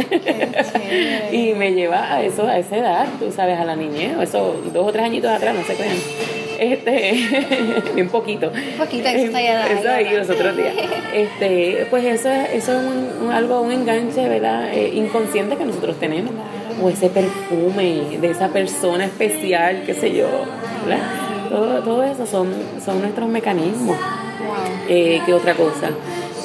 [1.32, 4.62] y me lleva a eso, a esa edad, tú sabes, a la niñez, o eso
[4.74, 5.96] dos o tres añitos atrás, no se crean.
[6.62, 8.50] Este, bien poquito.
[8.50, 10.76] Un poquito, eso está ahí los otros días.
[11.12, 14.72] Este, pues eso, es- eso es un, un- algo, un enganche, ¿verdad?
[14.72, 16.32] Eh, inconsciente que nosotros tenemos.
[16.80, 20.28] O ese perfume de esa persona especial, qué sé yo,
[20.86, 21.04] ¿verdad?
[21.50, 22.54] Todo, todo eso son,
[22.86, 23.98] son nuestros mecanismos.
[23.98, 24.56] Wow.
[24.88, 25.90] Eh, ¿Qué otra cosa?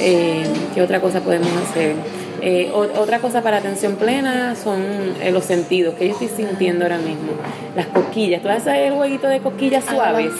[0.00, 1.94] Eh, ¿Qué otra cosa podemos hacer?
[2.42, 4.82] Eh, otra cosa para atención plena son
[5.22, 7.32] eh, los sentidos que yo estoy sintiendo ahora mismo.
[7.74, 8.42] Las cosquillas.
[8.42, 10.32] ¿Tú haces el jueguito de cosquillas Ah, suaves?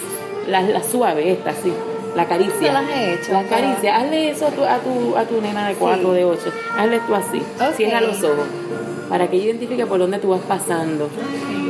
[0.47, 1.73] Las, las suaves, estas, sí.
[2.15, 2.53] La caricia.
[2.57, 3.33] ¿Tú las has hecho?
[3.33, 3.97] La caricia.
[3.97, 6.51] Hazle eso a tu, a tu, a tu nena de cuatro, de ocho.
[6.77, 7.37] Hazle tú así.
[7.59, 7.75] Ok.
[7.75, 8.47] Cierra los ojos.
[9.09, 11.09] Para que ella identifique por dónde tú vas pasando.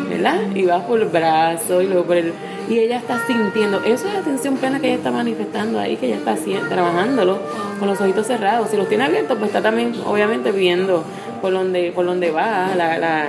[0.09, 0.39] ¿Verdad?
[0.55, 2.33] Y vas por el brazo y luego por el...
[2.69, 3.79] Y ella está sintiendo.
[3.85, 7.39] Eso es atención plena que ella está manifestando ahí, que ella está haciendo, trabajándolo
[7.79, 8.69] con los ojitos cerrados.
[8.69, 11.03] Si los tiene abiertos, pues está también, obviamente, viendo
[11.41, 13.25] por dónde, por dónde va la, la,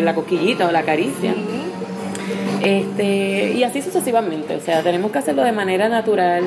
[0.00, 1.34] la cosquillita o la caricia.
[2.62, 6.42] Este, y así sucesivamente, o sea, tenemos que hacerlo de manera natural,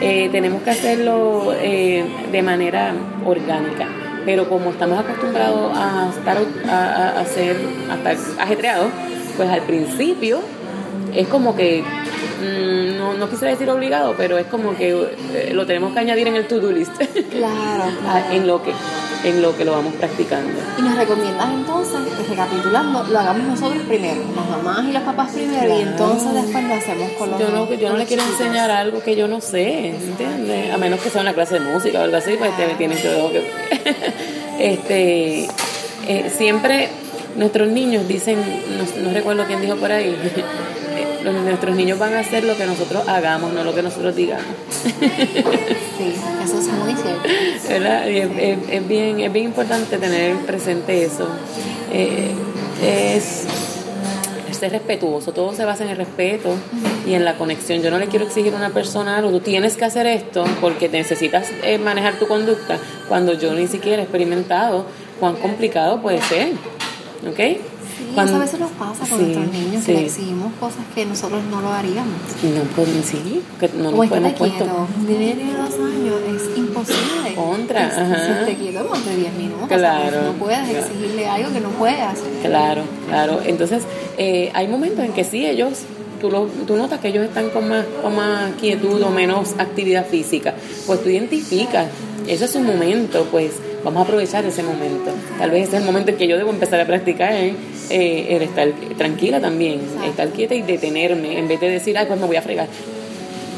[0.00, 2.92] eh, tenemos que hacerlo eh, de manera
[3.24, 3.86] orgánica,
[4.24, 6.36] pero como estamos acostumbrados a estar
[6.68, 6.72] a,
[7.16, 7.56] a- a ser
[7.90, 8.88] hasta ajetreados,
[9.36, 10.40] pues al principio
[11.14, 11.84] es como que
[12.98, 14.90] no, no quisiera decir obligado, pero es como que
[15.34, 16.92] eh, lo tenemos que añadir en el to-do list,
[17.30, 18.26] Claro, a- claro.
[18.32, 18.72] en lo que
[19.24, 20.50] en lo que lo vamos practicando.
[20.76, 25.30] Y nos recomiendas entonces que recapitulando, lo hagamos nosotros primero, las mamás y los papás
[25.32, 25.80] primero, y Claro.
[25.80, 28.40] entonces después lo hacemos con los Yo no, yo no le quiero chiquitos.
[28.46, 30.72] enseñar algo que yo no sé, ¿entiendes?
[30.74, 33.08] A menos que sea una clase de música o algo así, pues te tienes que...
[33.08, 33.92] que-
[34.58, 35.44] Este,
[36.08, 36.88] eh, siempre
[37.36, 38.38] nuestros niños dicen,
[38.76, 40.16] no, no recuerdo quién dijo por ahí,
[41.24, 44.44] nuestros niños van a hacer lo que nosotros hagamos, no lo que nosotros digamos.
[45.98, 47.22] Sí, eso es muy cierto.
[47.68, 48.06] ¿Verdad?
[48.08, 51.28] Y es, es- es bien, es bien importante tener presente eso.
[51.92, 52.32] Eh,
[52.82, 53.44] es,
[54.50, 56.54] es ser respetuoso, todo se basa en el respeto
[57.06, 57.82] y en la conexión.
[57.82, 60.88] Yo no le quiero exigir a una persona algo, tú tienes que hacer esto porque
[60.88, 64.86] necesitas eh, manejar tu conducta cuando yo ni siquiera he experimentado
[65.20, 66.52] cuán complicado puede ser.
[67.28, 67.60] ¿Ok?
[68.02, 69.86] Sí, Cuando- eso a veces nos pasa con Sí, nuestros niños, sí.
[69.86, 72.12] que le exigimos cosas que nosotros no lo haríamos.
[72.42, 74.64] No podemos, sí, que no nos podemos puesto.
[74.64, 76.14] un niño tiene dos años,
[76.52, 77.34] es imposible.
[77.34, 78.26] Contra, Es- ajá.
[78.26, 79.68] Si esté quieto más de 10 minutos.
[79.68, 80.22] Claro, ¿sabes?
[80.26, 80.78] No puedes claro.
[80.86, 82.30] exigirle algo que no puede hacer.
[82.42, 83.40] Claro, claro.
[83.44, 83.82] Entonces,
[84.18, 85.80] eh, hay momentos en que sí, ellos,
[86.20, 90.06] tú, lo, tú notas que ellos están con más, con más quietud o menos actividad
[90.06, 90.54] física.
[90.86, 91.86] Pues tú identificas,
[92.26, 93.52] ese es un momento, pues
[93.84, 95.10] vamos a aprovechar ese momento.
[95.38, 97.54] Tal vez ese es el momento en que yo debo empezar a practicar ¿eh?
[97.90, 100.04] Eh, el estar tranquila también, Exacto.
[100.08, 102.68] estar quieta y detenerme, en vez de decir, ay, pues me voy a fregar.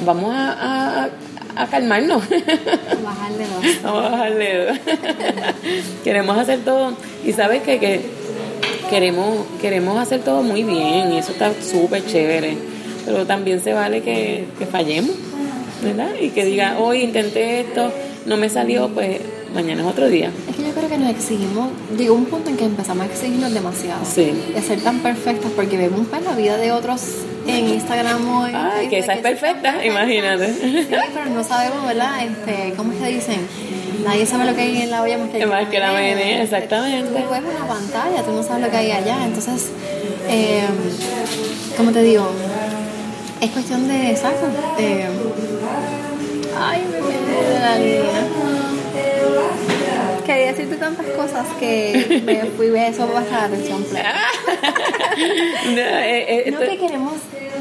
[0.04, 1.10] Vamos a, a,
[1.56, 2.22] a calmarnos.
[2.28, 3.82] Bajarle dos.
[3.82, 4.66] Vamos a bajarle.
[6.04, 6.94] queremos hacer todo.
[7.24, 8.00] Y sabes que, que
[8.90, 12.56] queremos, queremos hacer todo muy bien y eso está súper chévere.
[13.04, 15.14] Pero también se vale que, que fallemos,
[15.82, 16.10] ¿verdad?
[16.20, 17.92] Y que diga, hoy intenté esto,
[18.26, 19.20] no me salió, pues
[19.54, 20.30] mañana es otro día.
[20.48, 23.52] Es que yo creo que nos exigimos, llegó un punto en que empezamos a exigirnos
[23.54, 24.00] demasiado.
[24.04, 24.32] Sí.
[24.54, 27.00] De ser tan perfectas, porque vemos pues, la vida de otros
[27.46, 30.52] en Instagram o en Ay, que Facebook, esa es perfecta, imagínate.
[30.54, 32.24] Sí, pero no sabemos, ¿verdad?
[32.24, 33.40] Este, ¿Cómo es que dicen?
[34.04, 36.42] Nadie sabe lo que hay en la olla más que, Más que la menea.
[36.42, 37.08] exactamente.
[37.08, 39.24] Tú ves una pantalla, tú no sabes lo que hay allá.
[39.24, 39.70] Entonces,
[40.28, 40.64] eh,
[41.76, 42.30] ¿cómo te digo?
[43.40, 45.04] Es cuestión de, exacto, de...
[46.58, 48.53] Ay, me de la línea.
[50.26, 54.14] Quería decirte tantas cosas que me fui eso para la atención plena.
[55.66, 57.12] No, eh, eh, No que queremos,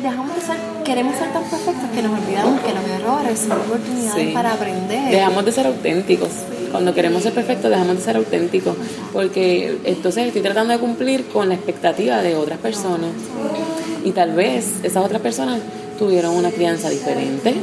[0.02, 4.28] dejamos de ser, queremos ser tan perfectos que nos olvidamos que los errores son oportunidades
[4.28, 4.32] Sí.
[4.34, 5.12] para aprender.
[5.12, 6.30] Dejamos de ser auténticos.
[6.72, 8.76] Cuando queremos ser perfectos, dejamos de ser auténticos.
[9.14, 13.12] Porque entonces estoy tratando de cumplir con la expectativa de otras personas.
[14.04, 15.60] Y tal vez esas otras personas
[16.00, 17.54] tuvieron una crianza diferente,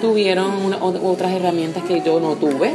[0.00, 2.70] tuvieron una- otras herramientas que yo no tuve.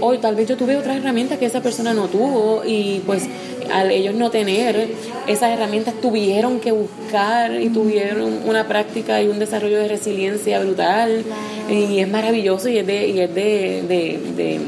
[0.00, 3.28] O tal vez yo tuve otras herramientas que esa persona no tuvo y pues
[3.72, 4.88] al ellos no tener
[5.26, 11.24] esas herramientas tuvieron que buscar y tuvieron una práctica y un desarrollo de resiliencia brutal
[11.68, 14.60] y es maravilloso y es de, y es de, de, de,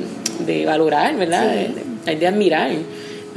[0.44, 1.52] de valorar, ¿verdad?
[1.54, 1.74] Sí.
[2.10, 2.70] Es de admirar.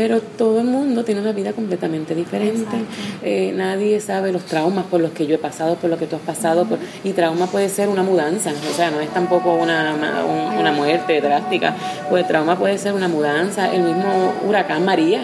[0.02, 2.76] Pero todo el mundo tiene una vida completamente diferente.
[3.22, 6.16] Eh, nadie sabe los traumas por los que yo he pasado, por los que tú
[6.16, 6.66] has pasado.
[6.66, 10.58] Por, y trauma puede ser una mudanza, o sea, no es tampoco una, ma- un-
[10.58, 11.76] una muerte drástica.
[12.10, 13.72] Pues trauma puede ser una mudanza.
[13.72, 15.22] El mismo huracán María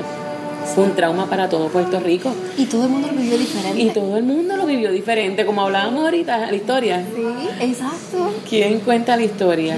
[0.73, 2.31] fue un trauma para todo Puerto Rico.
[2.57, 3.81] Y todo el mundo lo vivió diferente.
[3.81, 7.05] Y todo el mundo lo vivió diferente, como hablábamos ahorita, la historia.
[7.15, 7.23] Sí,
[7.61, 8.33] exacto.
[8.47, 9.77] ¿Quién cuenta la historia?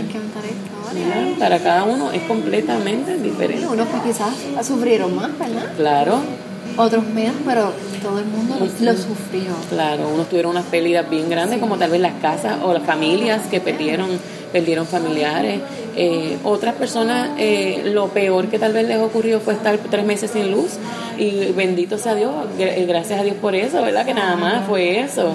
[1.37, 3.67] Para cada uno es completamente diferente.
[3.67, 5.73] Unos pues quizás sufrieron más, ¿verdad?
[5.77, 6.19] Claro,
[6.81, 9.51] Otros menos, pero todo el mundo lo, lo sufrió.
[9.69, 13.41] Claro, unos tuvieron unas pérdidas bien grandes, como tal vez las casas o las familias
[13.51, 14.07] que perdieron,
[14.53, 15.59] perdieron familiares.
[15.97, 20.31] Eh, otras personas, eh, lo peor que tal vez les ocurrió fue estar tres meses
[20.31, 20.77] sin luz.
[21.17, 24.05] Y bendito sea Dios, gra- gracias a Dios por eso, ¿verdad?
[24.05, 25.33] Que nada más fue eso.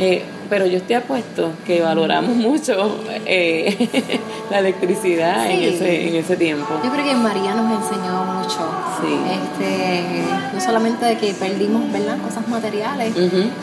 [0.00, 3.88] Eh, pero yo estoy apuesto que valoramos mucho eh,
[4.50, 6.66] la electricidad en, ese, en ese tiempo.
[6.84, 8.58] Yo creo que María nos enseñó mucho.
[9.00, 9.16] Sí.
[9.30, 12.18] Este, no solamente de que perdimos, ¿verdad?
[12.18, 13.14] Cosas materiales,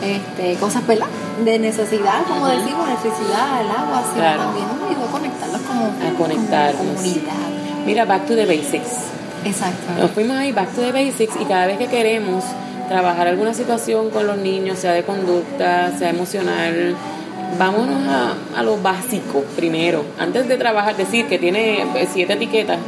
[0.02, 1.06] este, cosas, ¿verdad?
[1.44, 4.42] De necesidad, como decimos, electricidad, el agua, sino Claro.
[4.44, 6.76] también nos ayudó a conectarlos como, A conectarnos.
[6.76, 7.32] como comunidad.
[7.86, 9.08] Mira, back to the basics.
[9.44, 9.92] Exacto.
[10.00, 12.42] Nos fuimos ahí, back to the basics, y cada vez que queremos
[12.88, 16.96] trabajar alguna situación con los niños, sea de conducta, sea emocional,
[17.58, 20.04] vámonos a, a lo básico primero.
[20.18, 22.78] Antes de trabajar, decir que tiene eh, siete etiquetas,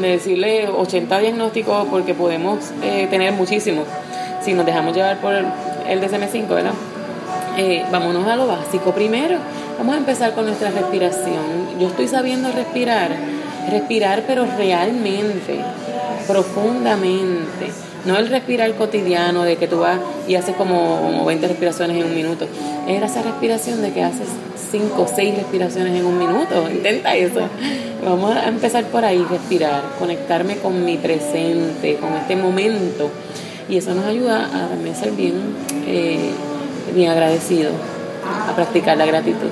[0.00, 3.84] de decirle 80 diagnósticos, porque podemos eh, tener muchísimos
[4.42, 5.46] si nos dejamos llevar por el,
[5.88, 6.72] el DSM-5, ¿verdad?
[7.58, 9.36] Eh, vámonos a lo básico primero.
[9.78, 11.78] Vamos a empezar con nuestra respiración.
[11.78, 13.10] Yo estoy sabiendo respirar,
[13.68, 15.60] respirar pero realmente,
[16.26, 17.89] profundamente.
[18.04, 22.04] No el respirar cotidiano de que tú vas y haces como, como 20 respiraciones en
[22.04, 22.46] un minuto.
[22.88, 24.28] Es esa respiración de que haces
[24.70, 26.68] 5 o 6 respiraciones en un minuto.
[26.70, 27.40] Intenta eso.
[28.04, 33.10] Vamos a empezar por ahí, respirar, conectarme con mi presente, con este momento.
[33.68, 35.34] Y eso nos ayuda a también ser bien,
[35.86, 36.30] eh,
[36.94, 37.72] bien agradecidos,
[38.48, 39.48] a practicar la gratitud.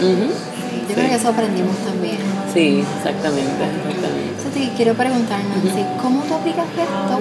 [0.00, 2.16] Yo creo que eso aprendimos también.
[2.52, 4.09] Sí, exactamente, exactamente.
[4.50, 7.20] Entonces, te quiero preguntar, Nancy, ¿cómo tú aplicas esto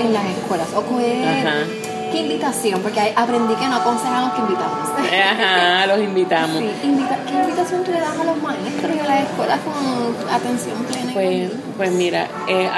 [0.00, 0.68] en las escuelas?
[0.74, 2.80] ¿O qué, invitación?
[2.80, 4.88] Porque aprendí que no aconsejamos que invitamos.
[5.30, 6.58] Ajá, los invitamos.
[6.58, 6.86] Sí, ¿qué
[7.34, 11.12] invitación tú le das a los maestros y a las escuelas con atención plena?
[11.12, 12.70] Pues, pues mira, eh,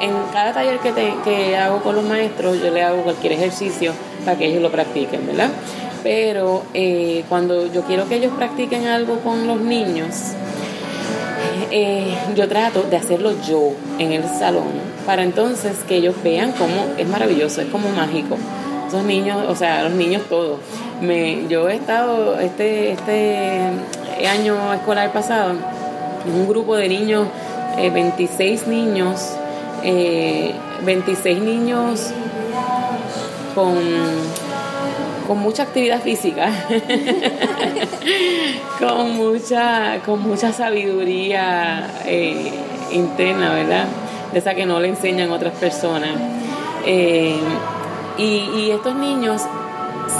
[0.00, 3.92] en cada taller que, te, que hago con los maestros, yo le hago cualquier ejercicio
[4.24, 5.50] para que ellos lo practiquen, ¿verdad?
[6.04, 10.34] Pero eh, cuando yo quiero que ellos practiquen algo con los niños,
[11.70, 14.68] eh, yo trato de hacerlo yo en el salón
[15.04, 18.36] para entonces que ellos vean cómo es maravilloso, es como mágico.
[18.88, 20.58] Esos niños, o sea, los niños todos.
[21.00, 23.70] Me, yo he estado este, este
[24.28, 27.28] año escolar pasado en un grupo de niños,
[27.76, 29.32] 26 eh, niños,
[30.84, 32.10] 26 niños
[33.54, 33.76] con
[35.26, 36.50] con mucha actividad física,
[38.78, 42.52] con mucha, con mucha sabiduría eh,
[42.92, 43.84] interna, ¿verdad?
[44.32, 46.10] De esa que no le enseñan otras personas.
[46.86, 47.36] Eh,
[48.18, 49.42] y, estos niños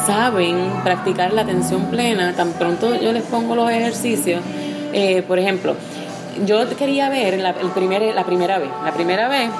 [0.07, 4.43] saben practicar la atención plena, tan pronto yo les pongo los ejercicios.
[4.93, 5.75] Eh, por ejemplo,
[6.45, 9.51] yo quería ver la, el primer, la primera vez, la primera vez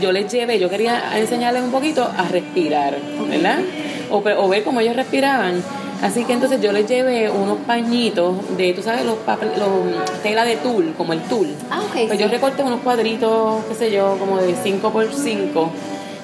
[0.00, 2.96] yo les llevé, yo quería enseñarles un poquito a respirar,
[3.28, 3.58] ¿verdad?
[4.10, 5.62] O, o ver cómo ellos respiraban.
[6.02, 10.56] Así que entonces yo les llevé unos pañitos de, tú sabes, los, los tela de
[10.56, 11.48] tul, como el tul.
[11.70, 12.06] Ah, ok.
[12.06, 15.70] Pues yo recorté unos cuadritos, qué sé yo, como de 5 por 5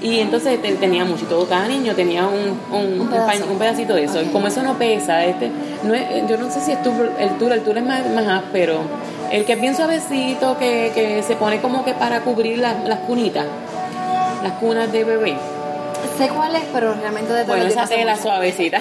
[0.03, 3.09] y entonces tenía mucho, y todo cada niño tenía un, un,
[3.59, 4.21] pedacito de eso.
[4.21, 5.51] Y como eso no pesa, este,
[5.85, 5.95] no
[6.29, 6.83] yo no sé si es el
[7.39, 8.81] tul, el tul es más, más áspero.
[9.31, 12.99] El que es bien suavecito, que, que se pone como que para cubrir las, las
[13.01, 13.47] cunitas,
[14.43, 15.37] las cunas de bebé.
[16.19, 18.79] Sé cuál es, pero realmente de Bueno, esa tela suavecita.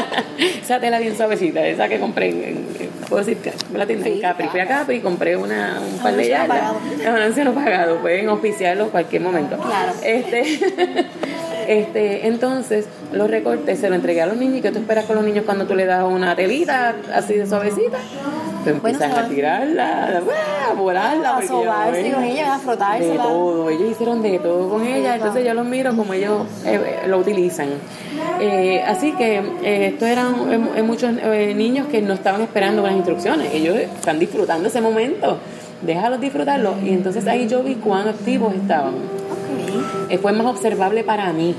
[0.62, 2.66] esa tela bien suavecita, esa que compré en,
[3.08, 3.38] puedo decir,
[3.72, 4.48] la tienda en Capri.
[4.48, 6.74] Fui a Capri y compré una, un par de yardas.
[7.00, 9.56] Es un anciano pagado, pueden oficiarlo en cualquier momento.
[9.56, 9.92] Claro.
[10.02, 10.42] Este,
[11.66, 14.58] este, entonces, los recortes se lo entregué a los niños.
[14.58, 17.46] ¿Y qué tú esperas con los niños cuando tú le das una telita así de
[17.46, 17.98] suavecita?
[18.70, 20.22] empiezan a tirarla,
[20.70, 21.38] a volarla.
[21.38, 23.04] A sobarse con ella, a frotarse.
[23.04, 27.02] De todo, ellos hicieron de todo con ella, entonces yo los miro como ellos eh,
[27.06, 27.68] lo utilizan.
[28.40, 30.34] Eh, así que eh, estos eran
[30.86, 35.38] muchos niños que no estaban esperando las instrucciones, ellos están disfrutando ese momento,
[35.82, 36.74] déjalos disfrutarlo.
[36.82, 38.94] Y entonces ahí yo vi cuán activos estaban.
[40.20, 41.54] Fue más observable para mí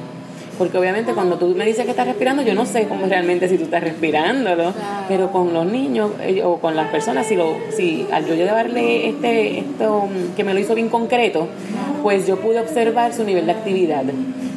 [0.57, 3.57] porque obviamente cuando tú me dices que estás respirando, yo no sé cómo realmente si
[3.57, 4.73] tú estás respirándolo,
[5.07, 9.09] pero con los niños eh, o con las personas, si, lo, si al yo llevarle
[9.09, 11.47] este, esto que me lo hizo bien concreto,
[12.01, 14.03] pues yo pude observar su nivel de actividad.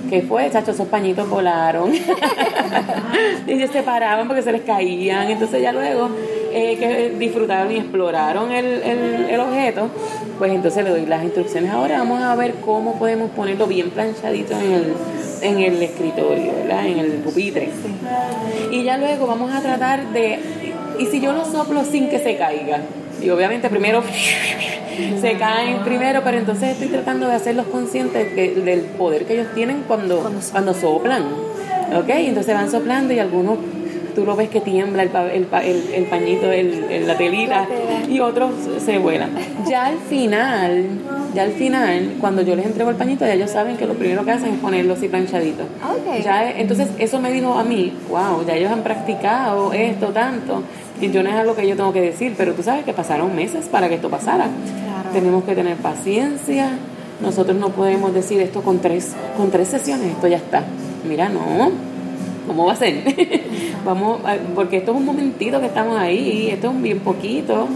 [0.09, 0.49] que fue?
[0.51, 1.93] Chacho, esos pañitos volaron
[3.47, 5.31] y se separaban porque se les caían.
[5.31, 6.11] Entonces ya luego
[6.53, 9.89] eh, que disfrutaron y exploraron el, el, el, objeto,
[10.39, 11.71] pues entonces le doy las instrucciones.
[11.73, 14.93] Ahora vamos a ver cómo podemos ponerlo bien planchadito en el,
[15.43, 16.87] en el escritorio, ¿verdad?
[16.87, 17.69] En el pupitre.
[18.71, 20.39] Y ya luego vamos a tratar de,
[20.99, 22.81] y si yo lo soplo sin que se caiga,
[23.21, 24.03] y obviamente primero
[25.21, 29.85] se caen primero, pero entonces estoy tratando de hacerlos conscientes del poder que ellos tienen
[29.87, 31.25] cuando, cuando soplan.
[31.97, 32.09] ¿Ok?
[32.09, 33.59] Entonces van soplando y algunos
[34.19, 37.69] tú lo ves que tiembla el, el, el, pañito, el, la telita,
[38.09, 38.51] y otros
[38.85, 39.31] se vuelan.
[39.69, 40.87] Ya al final,
[41.37, 44.25] ya al final, cuando yo les entrego el pañito, ya ellos saben que lo primero
[44.25, 45.63] que hacen es ponerlo así planchadito.
[46.25, 50.65] Ya, entonces eso me dijo a mí, wow, ya ellos han practicado esto tanto,
[51.01, 53.37] y yo no es algo que yo tengo que decir, pero tú sabes que pasaron
[53.37, 54.49] meses para que esto pasara.
[55.13, 56.71] Tenemos que tener paciencia.
[57.21, 60.65] Nosotros no podemos decir esto con tres, con tres sesiones, esto ya está.
[61.09, 61.71] Mira, no,
[62.49, 62.97] ¿cómo va a ser?
[63.85, 64.21] Vamos,
[64.57, 67.69] porque esto es un momentito que estamos ahí, esto es un bien poquito.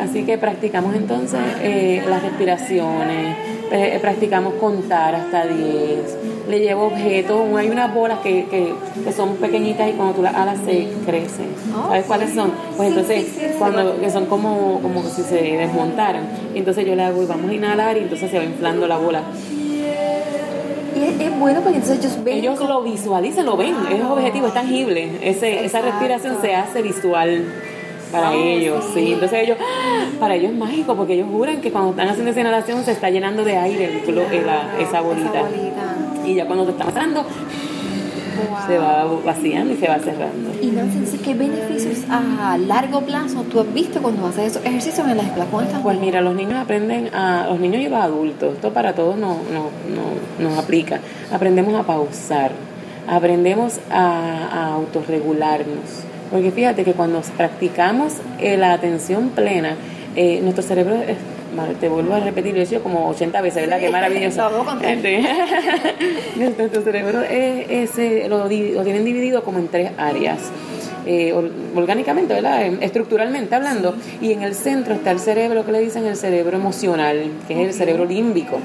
[0.00, 3.36] Así que practicamos entonces eh, las respiraciones,
[3.70, 9.36] eh, practicamos contar hasta 10, le llevo objetos, hay unas bolas que, que, que, son
[9.36, 11.46] pequeñitas y cuando tú las alas se crecen.
[11.74, 12.52] Oh, ¿Sabes cuáles son?
[12.76, 13.26] Pues entonces,
[13.58, 16.28] cuando que son como, como si se desmontaran.
[16.54, 19.22] Entonces yo le hago y vamos a inhalar y entonces se va inflando la bola.
[20.96, 22.38] Y es, bueno porque entonces ellos ven.
[22.38, 25.10] Ellos lo visualizan, lo ven, es objetivo, es tangible.
[25.20, 27.44] Ese, esa respiración se hace visual
[28.10, 29.12] para ellos, sí.
[29.12, 29.58] Entonces ellos,
[30.18, 33.10] para ellos es mágico porque ellos juran que cuando están haciendo esa inhalación se está
[33.10, 34.02] llenando de aire
[34.80, 35.42] esa, bolita.
[36.24, 37.24] Y ya cuando te está pasando,
[38.66, 40.50] se va vaciando y se va cerrando.
[40.60, 45.16] Y Nancy, ¿qué beneficios a largo plazo tú has visto cuando haces esos ejercicios en
[45.16, 45.72] las escuelas?
[45.82, 49.36] Pues mira, los niños aprenden, a, los niños y los adultos, esto para todos nos,
[50.38, 51.00] nos aplica.
[51.32, 52.52] Aprendemos a pausar,
[53.08, 59.76] aprendemos a, a autorregularnos porque fíjate que cuando practicamos eh, la atención plena,
[60.16, 60.96] eh, nuestro cerebro
[61.80, 63.80] te vuelvo a repetir, eso como 80 veces, ¿verdad?
[63.80, 64.48] Qué maravilloso.
[66.72, 67.90] tu cerebro es,
[68.28, 70.38] lo, lo, tienen dividido como en tres áreas.
[71.08, 71.32] Eh,
[71.76, 72.66] orgánicamente, ¿verdad?
[72.80, 73.94] Estructuralmente hablando.
[74.20, 77.68] Y en el centro está el cerebro que le dicen el cerebro emocional, que es
[77.68, 78.58] el cerebro límbico.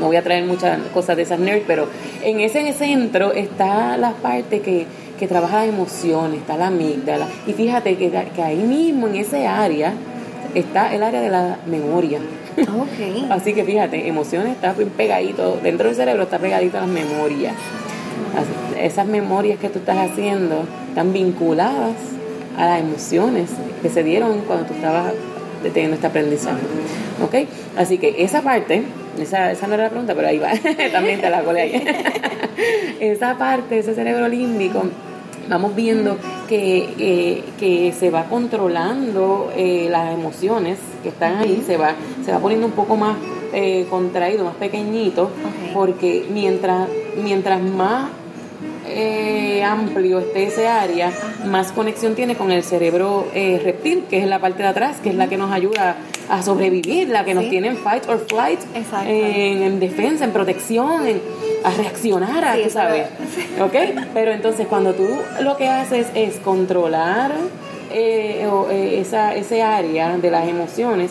[0.00, 1.88] No voy a traer muchas cosas de esas nerds, pero
[2.22, 4.86] en ese, centro está la parte que,
[5.18, 7.26] que trabaja las emociones, está la amígdala.
[7.46, 9.92] Y fíjate que, que ahí mismo, en ese área,
[10.54, 12.20] está el área de la memoria.
[12.56, 13.26] Okay.
[13.30, 17.54] Así que fíjate, emociones está pegadito, dentro del cerebro está pegadito a las memorias.
[18.78, 21.94] Esas memorias que tú estás haciendo están vinculadas
[22.56, 23.50] a las emociones
[23.82, 25.12] que se dieron cuando tú estabas
[25.62, 26.60] teniendo este aprendizaje.
[27.22, 27.48] ¿Ok?
[27.76, 28.82] Así que esa parte,
[29.20, 30.50] esa, esa no era la pregunta, pero ahí va,
[30.92, 31.84] también te la colé ahí.
[33.00, 34.84] esa parte, ese cerebro límbico,
[35.48, 36.16] vamos viendo
[36.48, 41.94] que, que se va controlando eh, las emociones que están ahí, se va,
[42.24, 43.16] se va poniendo un poco más
[43.52, 45.30] eh, contraído, más pequeñito,
[45.72, 46.88] porque mientras,
[47.22, 48.10] mientras más
[48.88, 51.12] eh, amplio esté ese área,
[51.46, 55.10] más conexión tiene con el cerebro eh, reptil, que es la parte de atrás, que
[55.10, 55.96] es la que nos ayuda
[56.28, 58.60] a sobrevivir, la que nos tiene en fight or flight,
[59.06, 61.02] en, defensa, en protección,
[61.64, 63.06] a reaccionar, a, sí, sabes.
[63.60, 63.74] ¿Ok?
[64.14, 65.08] Pero entonces cuando tú
[65.40, 67.32] lo que haces es controlar
[67.90, 68.46] eh,
[69.00, 71.10] esa, ese área de las emociones,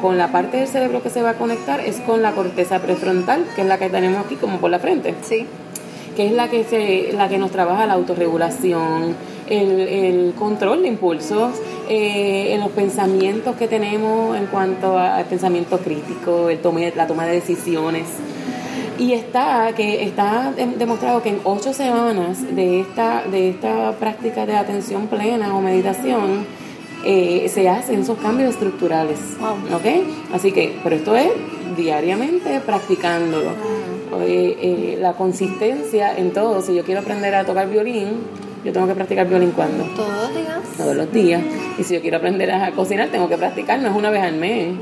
[0.00, 3.44] con, la parte del cerebro que se va a conectar es con la corteza prefrontal,
[3.54, 5.14] que es la que tenemos aquí como por la frente.
[5.22, 5.46] Sí
[6.18, 9.14] que es la que, se, la que nos trabaja la autorregulación,
[9.48, 11.52] el, control de impulsos,
[11.88, 17.24] eh, en los pensamientos que tenemos en cuanto al pensamiento crítico, el tome, la toma
[17.24, 18.08] de decisiones.
[18.98, 24.56] Y está, que está demostrado que en ocho semanas de esta, de esta práctica de
[24.56, 26.44] atención plena o meditación,
[27.04, 29.20] eh, se hacen esos cambios estructurales.
[29.72, 30.34] ¿Ok?
[30.34, 31.30] Así que, pero esto es
[31.76, 33.52] diariamente practicándolo.
[34.20, 36.62] Eh, la consistencia en todo.
[36.62, 38.18] Si yo quiero aprender a tocar violín,
[38.64, 39.84] yo tengo que practicar violín cuando?
[39.94, 40.58] Todos los días.
[40.76, 41.42] Todos los días.
[41.78, 44.34] Y si yo quiero aprender a cocinar, tengo que practicar, no es una vez al
[44.34, 44.74] mes.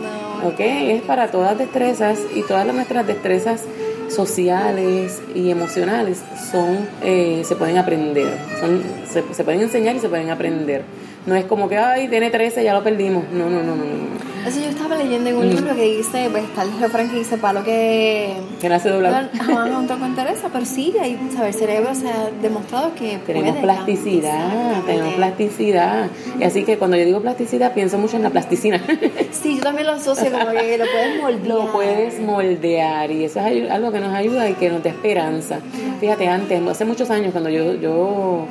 [0.44, 0.60] ¿Ok?
[0.60, 3.64] Es para todas destrezas y todas nuestras destrezas
[4.08, 8.38] sociales y emocionales son eh, se pueden aprender.
[8.60, 10.84] Son, se, se pueden enseñar y se pueden aprender.
[11.26, 13.24] No es como que, ay, tiene 13, ya lo perdimos.
[13.32, 13.84] No, no, no, no.
[13.84, 14.35] no.
[14.46, 17.36] Eso yo estaba leyendo en un libro que dice, pues está el refrán que dice,
[17.36, 18.36] palo que...
[18.60, 19.28] Que nace doblado.
[19.36, 23.56] Jamás no con Teresa, pero sí, ahí, saber, el cerebro se ha demostrado que Tenemos
[23.56, 26.08] plasticidad, tenemos plasticidad.
[26.38, 28.80] Y así que cuando yo digo plasticidad, pienso mucho en la plasticina.
[29.32, 31.46] Sí, yo también lo asocio como que lo puedes moldear.
[31.46, 35.58] Lo puedes moldear y eso es algo que nos ayuda y que nos da esperanza.
[36.00, 37.74] Fíjate, antes, hace muchos años, cuando yo...
[37.74, 38.46] yo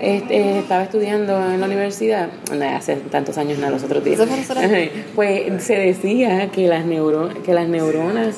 [0.00, 2.30] este, estaba estudiando en la universidad,
[2.74, 4.20] hace tantos años, no, los otros días,
[5.14, 8.36] pues se decía que las, neuro, que las neuronas,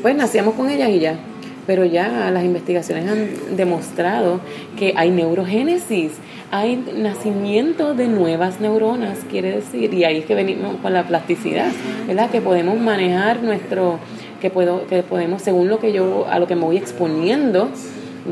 [0.00, 1.18] pues nacíamos con ellas y ya,
[1.66, 4.40] pero ya las investigaciones han demostrado
[4.78, 6.12] que hay neurogénesis,
[6.50, 11.70] hay nacimiento de nuevas neuronas, quiere decir, y ahí es que venimos con la plasticidad,
[12.06, 12.30] ¿verdad?
[12.30, 13.98] Que podemos manejar nuestro,
[14.40, 17.70] que, puedo, que podemos, según lo que yo, a lo que me voy exponiendo,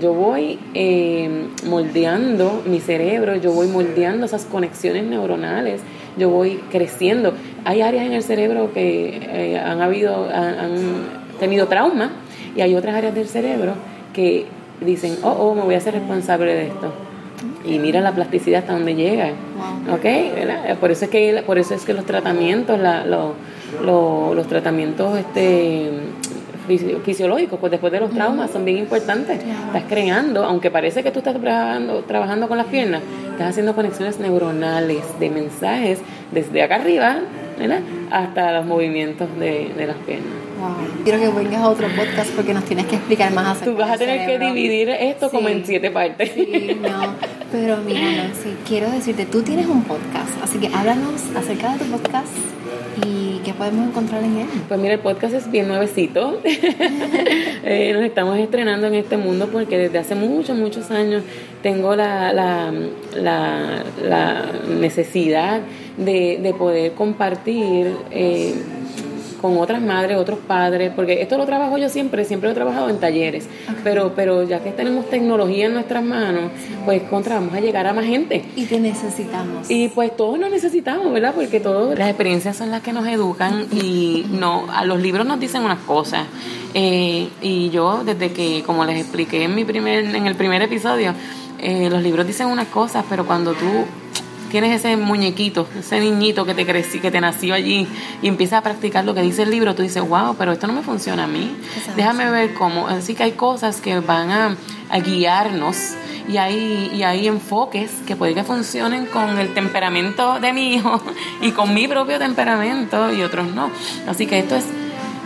[0.01, 5.81] yo voy eh, moldeando mi cerebro, yo voy moldeando esas conexiones neuronales,
[6.17, 7.35] yo voy creciendo.
[7.65, 12.13] Hay áreas en el cerebro que eh, han habido, han, tenido trauma
[12.55, 13.75] y hay otras áreas del cerebro
[14.15, 14.47] que
[14.81, 16.93] dicen, oh, oh, me voy a hacer responsable de esto.
[17.65, 19.31] Y mira la plasticidad hasta donde llega.
[19.91, 20.79] ¿Ok?
[20.81, 25.91] Por eso es que, por eso es que los tratamientos, la, los tratamiamientos este,
[26.67, 29.41] fisiológicos, pues después de los traumas son bien importantes.
[29.67, 34.19] Estás creando, aunque parece que tú estás trabajando, trabajando con las piernas, estás haciendo conexiones
[34.19, 36.01] neuronales de mensajes
[36.31, 37.19] desde acá arriba
[38.11, 40.33] hasta los movimientos de, las piernas.
[41.05, 43.91] Quiero que vengas a otro podcast porque nos tienes que explicar más acerca Tú vas
[43.91, 46.31] a tener que dividir esto como en siete partes.
[46.35, 47.15] Sí, no.
[47.51, 51.91] Pero mira, Nancy, quiero decirte, tú tienes un podcast, así que háblanos acerca de tu
[51.91, 52.62] podcast ¿Y qué
[53.63, 54.47] podemos encontrar en él?
[54.67, 56.41] Pues mira, el podcast es bien nuevecito.
[57.65, 61.23] Eh, nos estamos estrenando en este mundo porque desde hace muchos, muchos años
[61.63, 62.73] tengo la, la,
[63.15, 65.61] la, necesidad
[65.97, 67.95] de, de, poder compartir.
[68.11, 68.55] Eh,
[69.43, 72.89] con otras madres, otros padres, porque esto lo trabajo yo siempre, siempre lo he trabajado
[72.89, 73.49] en talleres,
[73.85, 76.51] pero pero ya que tenemos tecnología en nuestras manos,
[76.85, 78.45] pues contra vamos a llegar a más gente.
[78.57, 79.71] Y te necesitamos.
[79.71, 81.35] Y pues todos nos necesitamos, ¿verdad?
[81.35, 85.41] Porque todas las experiencias son las que nos educan y no, a los libros nos
[85.41, 86.27] dicen unas cosas.
[86.75, 91.15] Eh, y yo desde que, como les expliqué en mi primer, en el primer episodio,
[91.59, 93.67] eh, los libros dicen unas cosas, pero cuando tú
[94.53, 97.89] tienes ese muñequito, ese niñito que te crecí, que te nació allí
[98.21, 100.75] y empiezas a practicar lo que dice el libro, tú dices, wow, pero esto no
[100.75, 101.57] me funciona a mí.
[101.97, 102.87] Déjame ver cómo.
[102.87, 104.57] Así que hay cosas que van a,
[104.91, 105.95] a guiarnos
[106.29, 111.01] y hay, y hay enfoques que puede que funcionen con el temperamento de mi hijo
[111.41, 113.71] y con mi propio temperamento y otros no.
[114.07, 114.67] Así que esto es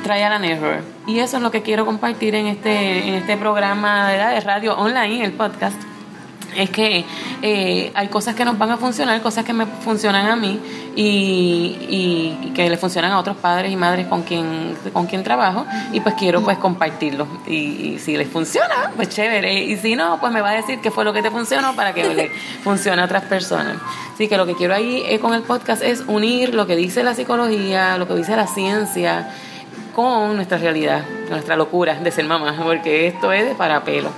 [0.05, 0.85] trial and error.
[1.09, 5.24] Y eso es lo que quiero compartir en este, en este programa de radio online,
[5.24, 5.95] el podcast
[6.57, 7.04] es que
[7.42, 10.61] eh, hay cosas que nos van a funcionar, cosas que me funcionan a mí
[10.96, 15.66] y, y, que le funcionan a otros padres y madres con quien con quien trabajo
[15.92, 19.64] y pues quiero pues compartirlo y, si les funciona pues chévere.
[19.64, 21.92] Y si no pues me va a decir qué fue lo que te funcionó para
[21.92, 22.28] que le
[22.64, 23.76] funcione a otras personas.
[24.14, 27.02] Así que lo que quiero ahí eh, con el podcast es unir lo que dice
[27.04, 29.30] la psicología lo que dice la ciencia
[29.94, 34.11] con nuestra realidad nuestra locura de ser mamá porque esto es de para pelo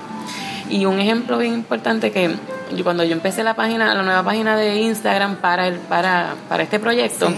[0.70, 2.30] y un ejemplo bien importante que
[2.74, 6.62] yo, cuando yo empecé la página, la nueva página de Instagram para el, para, para
[6.62, 7.32] este proyecto,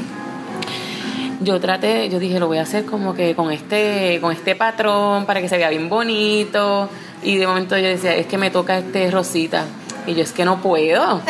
[1.41, 5.24] yo traté, yo dije, lo voy a hacer como que con este, con este patrón
[5.24, 6.89] para que se vea bien bonito.
[7.22, 9.64] Y de momento yo decía, es que me toca este rosita.
[10.11, 11.23] Y yo es que no puedo.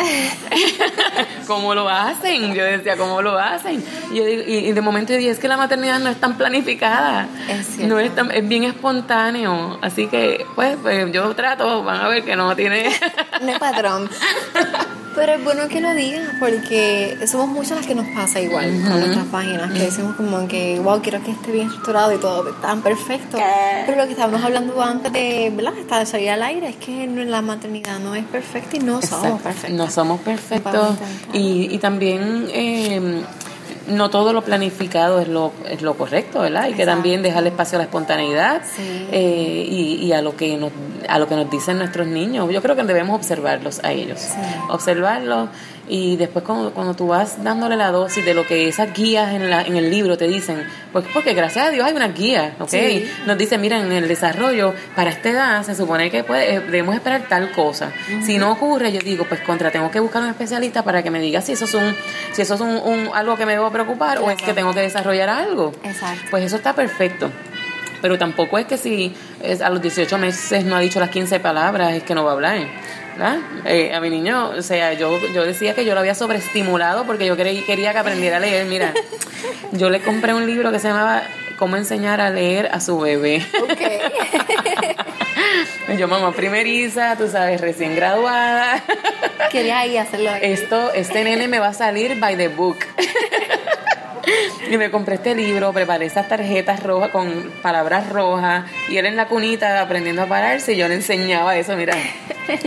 [1.47, 2.55] ¿Cómo lo hacen?
[2.55, 3.83] Yo decía, ¿cómo lo hacen?
[4.11, 7.27] Y, yo y de momento yo dije, es que la maternidad no es tan planificada.
[7.47, 9.77] Es No es, tan, es bien espontáneo.
[9.81, 12.89] Así que, pues, pues, yo trato, van a ver que no tiene...
[13.41, 14.09] no es patrón.
[15.15, 18.99] Pero es bueno que lo digas porque somos muchas las que nos pasa igual con
[18.99, 22.81] nuestras páginas, que decimos como que, wow, quiero que esté bien estructurado y todo tan
[22.81, 23.37] perfecto.
[23.85, 25.73] Pero lo que estábamos hablando antes de, ¿verdad?
[25.99, 29.77] de salir al aire es que la maternidad no es perfecta y no somos perfectos.
[29.77, 30.97] No somos perfectos.
[31.33, 32.47] Y, y también...
[32.53, 33.23] Eh,
[33.87, 36.63] no todo lo planificado es lo, es lo correcto, ¿verdad?
[36.63, 40.71] Hay que también dejarle espacio a la espontaneidad eh, y, a lo que nos,
[41.07, 42.49] a lo que nos dicen nuestros niños.
[42.51, 44.21] Yo creo que debemos observarlos a ellos,
[44.69, 45.49] observarlos
[45.91, 49.49] y después cuando, cuando tú vas dándole la dosis de lo que esas guías en,
[49.49, 52.73] la, en el libro te dicen, pues porque gracias a Dios hay unas guías, ¿ok?
[53.25, 56.95] Nos dicen, mira, en el desarrollo, para esta edad se supone que puede, eh, debemos
[56.95, 57.91] esperar tal cosa.
[58.23, 61.19] Si no ocurre, yo digo, pues contra, tengo que buscar un especialista para que me
[61.19, 61.93] diga si eso es un,
[62.31, 65.27] si eso es un, algo que me debo preocupar o es que tengo que desarrollar
[65.27, 65.73] algo.
[65.83, 66.23] Exacto.
[66.31, 67.29] Pues eso está perfecto
[68.01, 71.39] pero tampoco es que si es a los 18 meses no ha dicho las 15
[71.39, 72.67] palabras, es que no va a hablar.
[73.65, 77.25] Eh, a mi niño, o sea, yo, yo decía que yo lo había sobreestimulado porque
[77.25, 78.65] yo quería, quería que aprendiera a leer.
[78.65, 78.93] Mira,
[79.71, 81.23] yo le compré un libro que se llamaba
[81.57, 83.45] Cómo enseñar a leer a su bebé.
[85.99, 88.81] yo, mamá primeriza, tú sabes, recién graduada.
[89.51, 90.31] Quería ahí hacerlo.
[90.41, 92.77] Esto, este nene me va a salir by the book.
[94.71, 99.15] Y me compré este libro, preparé esas tarjetas rojas con palabras rojas y él en
[99.15, 101.95] la cunita aprendiendo a pararse y yo le enseñaba eso, mira,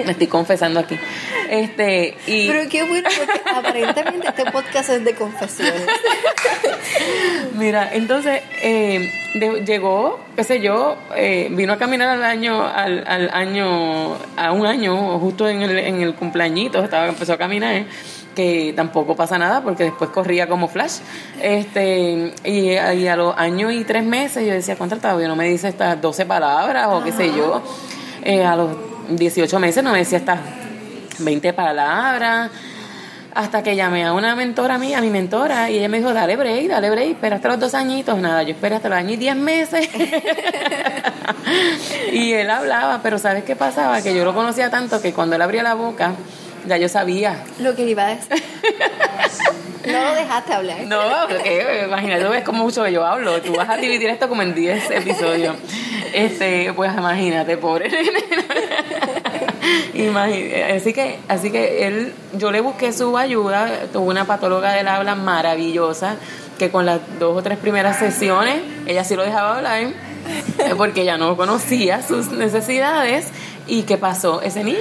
[0.04, 0.98] me estoy confesando aquí.
[1.48, 2.48] Este, y...
[2.48, 5.86] Pero qué bueno, porque aparentemente este podcast es de confesiones.
[7.54, 9.12] Mira, entonces eh,
[9.64, 14.66] llegó, qué sé yo, eh, vino a caminar al año, al, al, año, a un
[14.66, 17.84] año, justo en el, en el cumpleañito, estaba, empezó a caminar
[18.34, 20.98] que tampoco pasa nada porque después corría como flash.
[21.40, 25.68] Este, y, a los años y tres meses yo decía, contra todavía no me dice
[25.68, 27.62] estas 12 palabras o qué sé yo.
[28.22, 28.70] Eh, a los
[29.10, 30.40] 18 meses no me decía estas
[31.18, 32.50] 20 palabras.
[33.34, 36.36] Hasta que llamé a una mentora mía, a mi mentora, y ella me dijo, dale
[36.36, 38.16] break, dale break, espera hasta los dos añitos.
[38.18, 39.88] Nada, yo esperé hasta los años y diez meses.
[42.12, 44.02] y él hablaba, pero ¿sabes qué pasaba?
[44.02, 46.12] Que yo lo conocía tanto que cuando él abría la boca,
[46.66, 47.44] ya yo sabía.
[47.60, 48.42] Lo que iba a decir.
[49.86, 50.78] No lo dejaste hablar.
[50.86, 50.98] No,
[51.28, 53.42] porque imagínate, ves cómo mucho yo hablo.
[53.42, 55.56] Tú vas a dividir esto como en 10 episodios.
[56.14, 57.90] Este, pues imagínate, pobre.
[60.74, 65.14] así que, así que él, yo le busqué su ayuda, tuvo una patóloga del habla
[65.14, 66.16] maravillosa,
[66.58, 69.88] que con las dos o tres primeras sesiones, ella sí lo dejaba hablar,
[70.76, 73.28] porque ella no conocía sus necesidades
[73.66, 74.42] ¿Y qué pasó?
[74.42, 74.78] Ese niño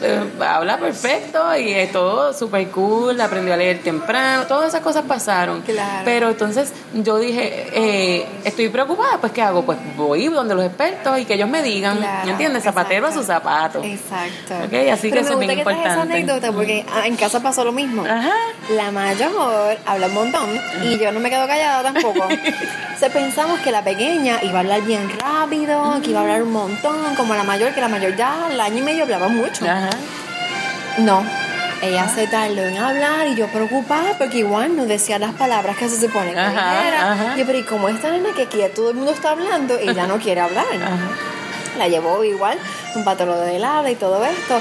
[0.00, 5.04] eh, habla perfecto y es todo súper cool, aprendió a leer temprano, todas esas cosas
[5.04, 5.62] pasaron.
[5.62, 6.02] Claro.
[6.04, 9.62] Pero entonces yo dije, eh, estoy preocupada, pues ¿qué hago?
[9.62, 12.62] Pues voy donde los expertos y que ellos me digan, ¿me entiendes?
[12.62, 13.84] Zapatero a sus zapatos.
[13.84, 14.54] Exacto.
[14.66, 15.88] Okay, así que eso es bien importante.
[15.88, 18.04] esa anécdota porque ah, en casa pasó lo mismo.
[18.04, 18.34] Ajá.
[18.70, 20.48] La mayor habla un montón
[20.84, 22.28] y yo no me quedo callada tampoco.
[23.00, 26.52] Se pensamos que la pequeña iba a hablar bien rápido, que iba a hablar un
[26.52, 29.64] montón, como la mayor, que la mayor ya al año y medio hablaba mucho.
[30.98, 31.24] No,
[31.80, 35.88] ella se tardó en hablar y yo preocupada porque igual no decía las palabras que
[35.88, 37.34] se supone que dijera.
[37.38, 39.94] Y pero ¿y cómo esta nena que aquí ya todo el mundo está hablando y
[39.94, 40.66] ya no quiere hablar?
[41.78, 42.58] La llevó igual,
[42.94, 44.60] un patrón de helada y todo esto.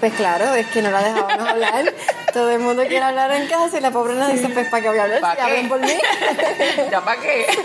[0.00, 1.92] Pues claro, es que no la dejábamos hablar.
[2.32, 4.88] Todo el mundo quiere hablar en casa y la pobre no dice, pues, ¿para qué
[4.88, 5.20] voy a hablar?
[5.20, 5.88] ¿Pa Si por mí.
[6.90, 7.46] ¿Ya para qué?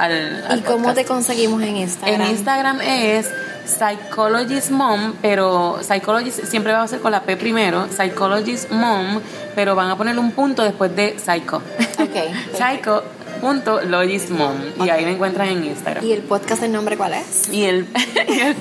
[0.48, 0.96] al ¿Y cómo podcast.
[0.96, 2.20] te conseguimos en Instagram?
[2.20, 3.30] En Instagram es
[3.64, 9.20] Psychologist Mom, pero Psychologist siempre va a ser con la P primero, Psychologist Mom,
[9.54, 11.62] pero van a ponerle un punto después de Psycho.
[11.98, 12.16] Ok.
[12.58, 13.04] Psycho
[13.44, 16.02] punto Logist Mom y ahí me encuentran en Instagram.
[16.02, 17.46] ¿Y el podcast, el nombre cuál es?
[17.52, 17.86] Y el,
[18.26, 18.56] y el,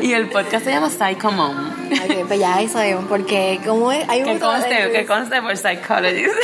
[0.00, 1.54] y el podcast se llama Psycho Mom.
[1.92, 5.54] Ok, pues ya ahí sabemos, porque como es, hay un Que conste, que conste por
[5.58, 6.34] psychologist.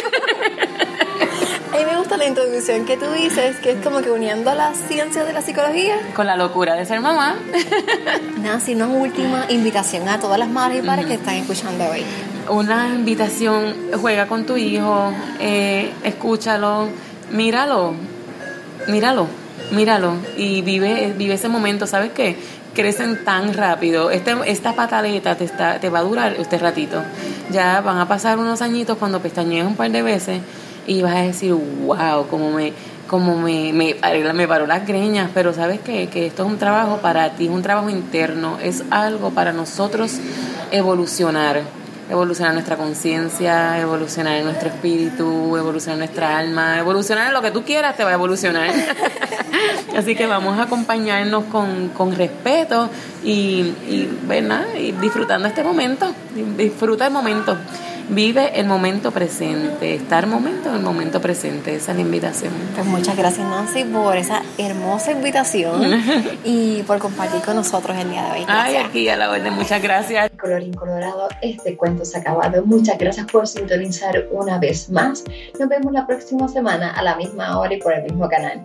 [1.73, 4.75] A mí me gusta la introducción que tú dices, que es como que uniendo la
[4.75, 5.97] ciencia de la psicología.
[6.15, 7.37] Con la locura de ser mamá.
[8.43, 12.05] Nancy, una última invitación a todas las madres y padres que están escuchando hoy.
[12.51, 16.91] Una invitación, juega con tu hijo, eh, escúchalo,
[17.31, 17.95] míralo,
[18.89, 19.27] míralo,
[19.73, 21.87] míralo y vive, vive ese momento.
[21.87, 22.37] ¿Sabes qué?
[22.75, 24.11] Crecen tan rápido.
[24.11, 27.03] Este, esta pataleta te, está, te va a durar este ratito.
[27.51, 30.41] Ya van a pasar unos añitos cuando pestañees un par de veces
[30.87, 32.73] y vas a decir, wow, como me,
[33.09, 33.95] como me, me,
[34.49, 35.31] paró las greñas.
[35.35, 36.09] Pero ¿sabes qué?
[36.09, 40.19] Que esto es un trabajo para ti, es un trabajo interno, es algo para nosotros
[40.71, 41.63] evolucionar
[42.11, 47.97] evolucionar nuestra conciencia, evolucionar nuestro espíritu, evolucionar nuestra alma, evolucionar en lo que tú quieras
[47.97, 48.71] te va a evolucionar.
[49.97, 52.91] Así que vamos a acompañarnos con, con respeto
[53.23, 54.65] y, y, ¿verdad?
[54.77, 56.13] y disfrutando este momento.
[56.57, 57.57] Disfruta el momento.
[58.11, 62.53] Vive el momento presente, estar momento en el momento presente, esa es la invitación.
[62.75, 65.83] Pues muchas gracias Nancy por esa hermosa invitación
[66.45, 68.47] y por compartir con nosotros el día de hoy.
[68.49, 68.85] Ay, Gracias.
[68.87, 70.29] aquí a la orden, muchas gracias.
[70.41, 72.65] Colorín colorado, este cuento se ha acabado.
[72.67, 75.23] Muchas gracias por sintonizar una vez más.
[75.61, 78.61] Nos vemos la próxima semana a la misma hora y por el mismo canal.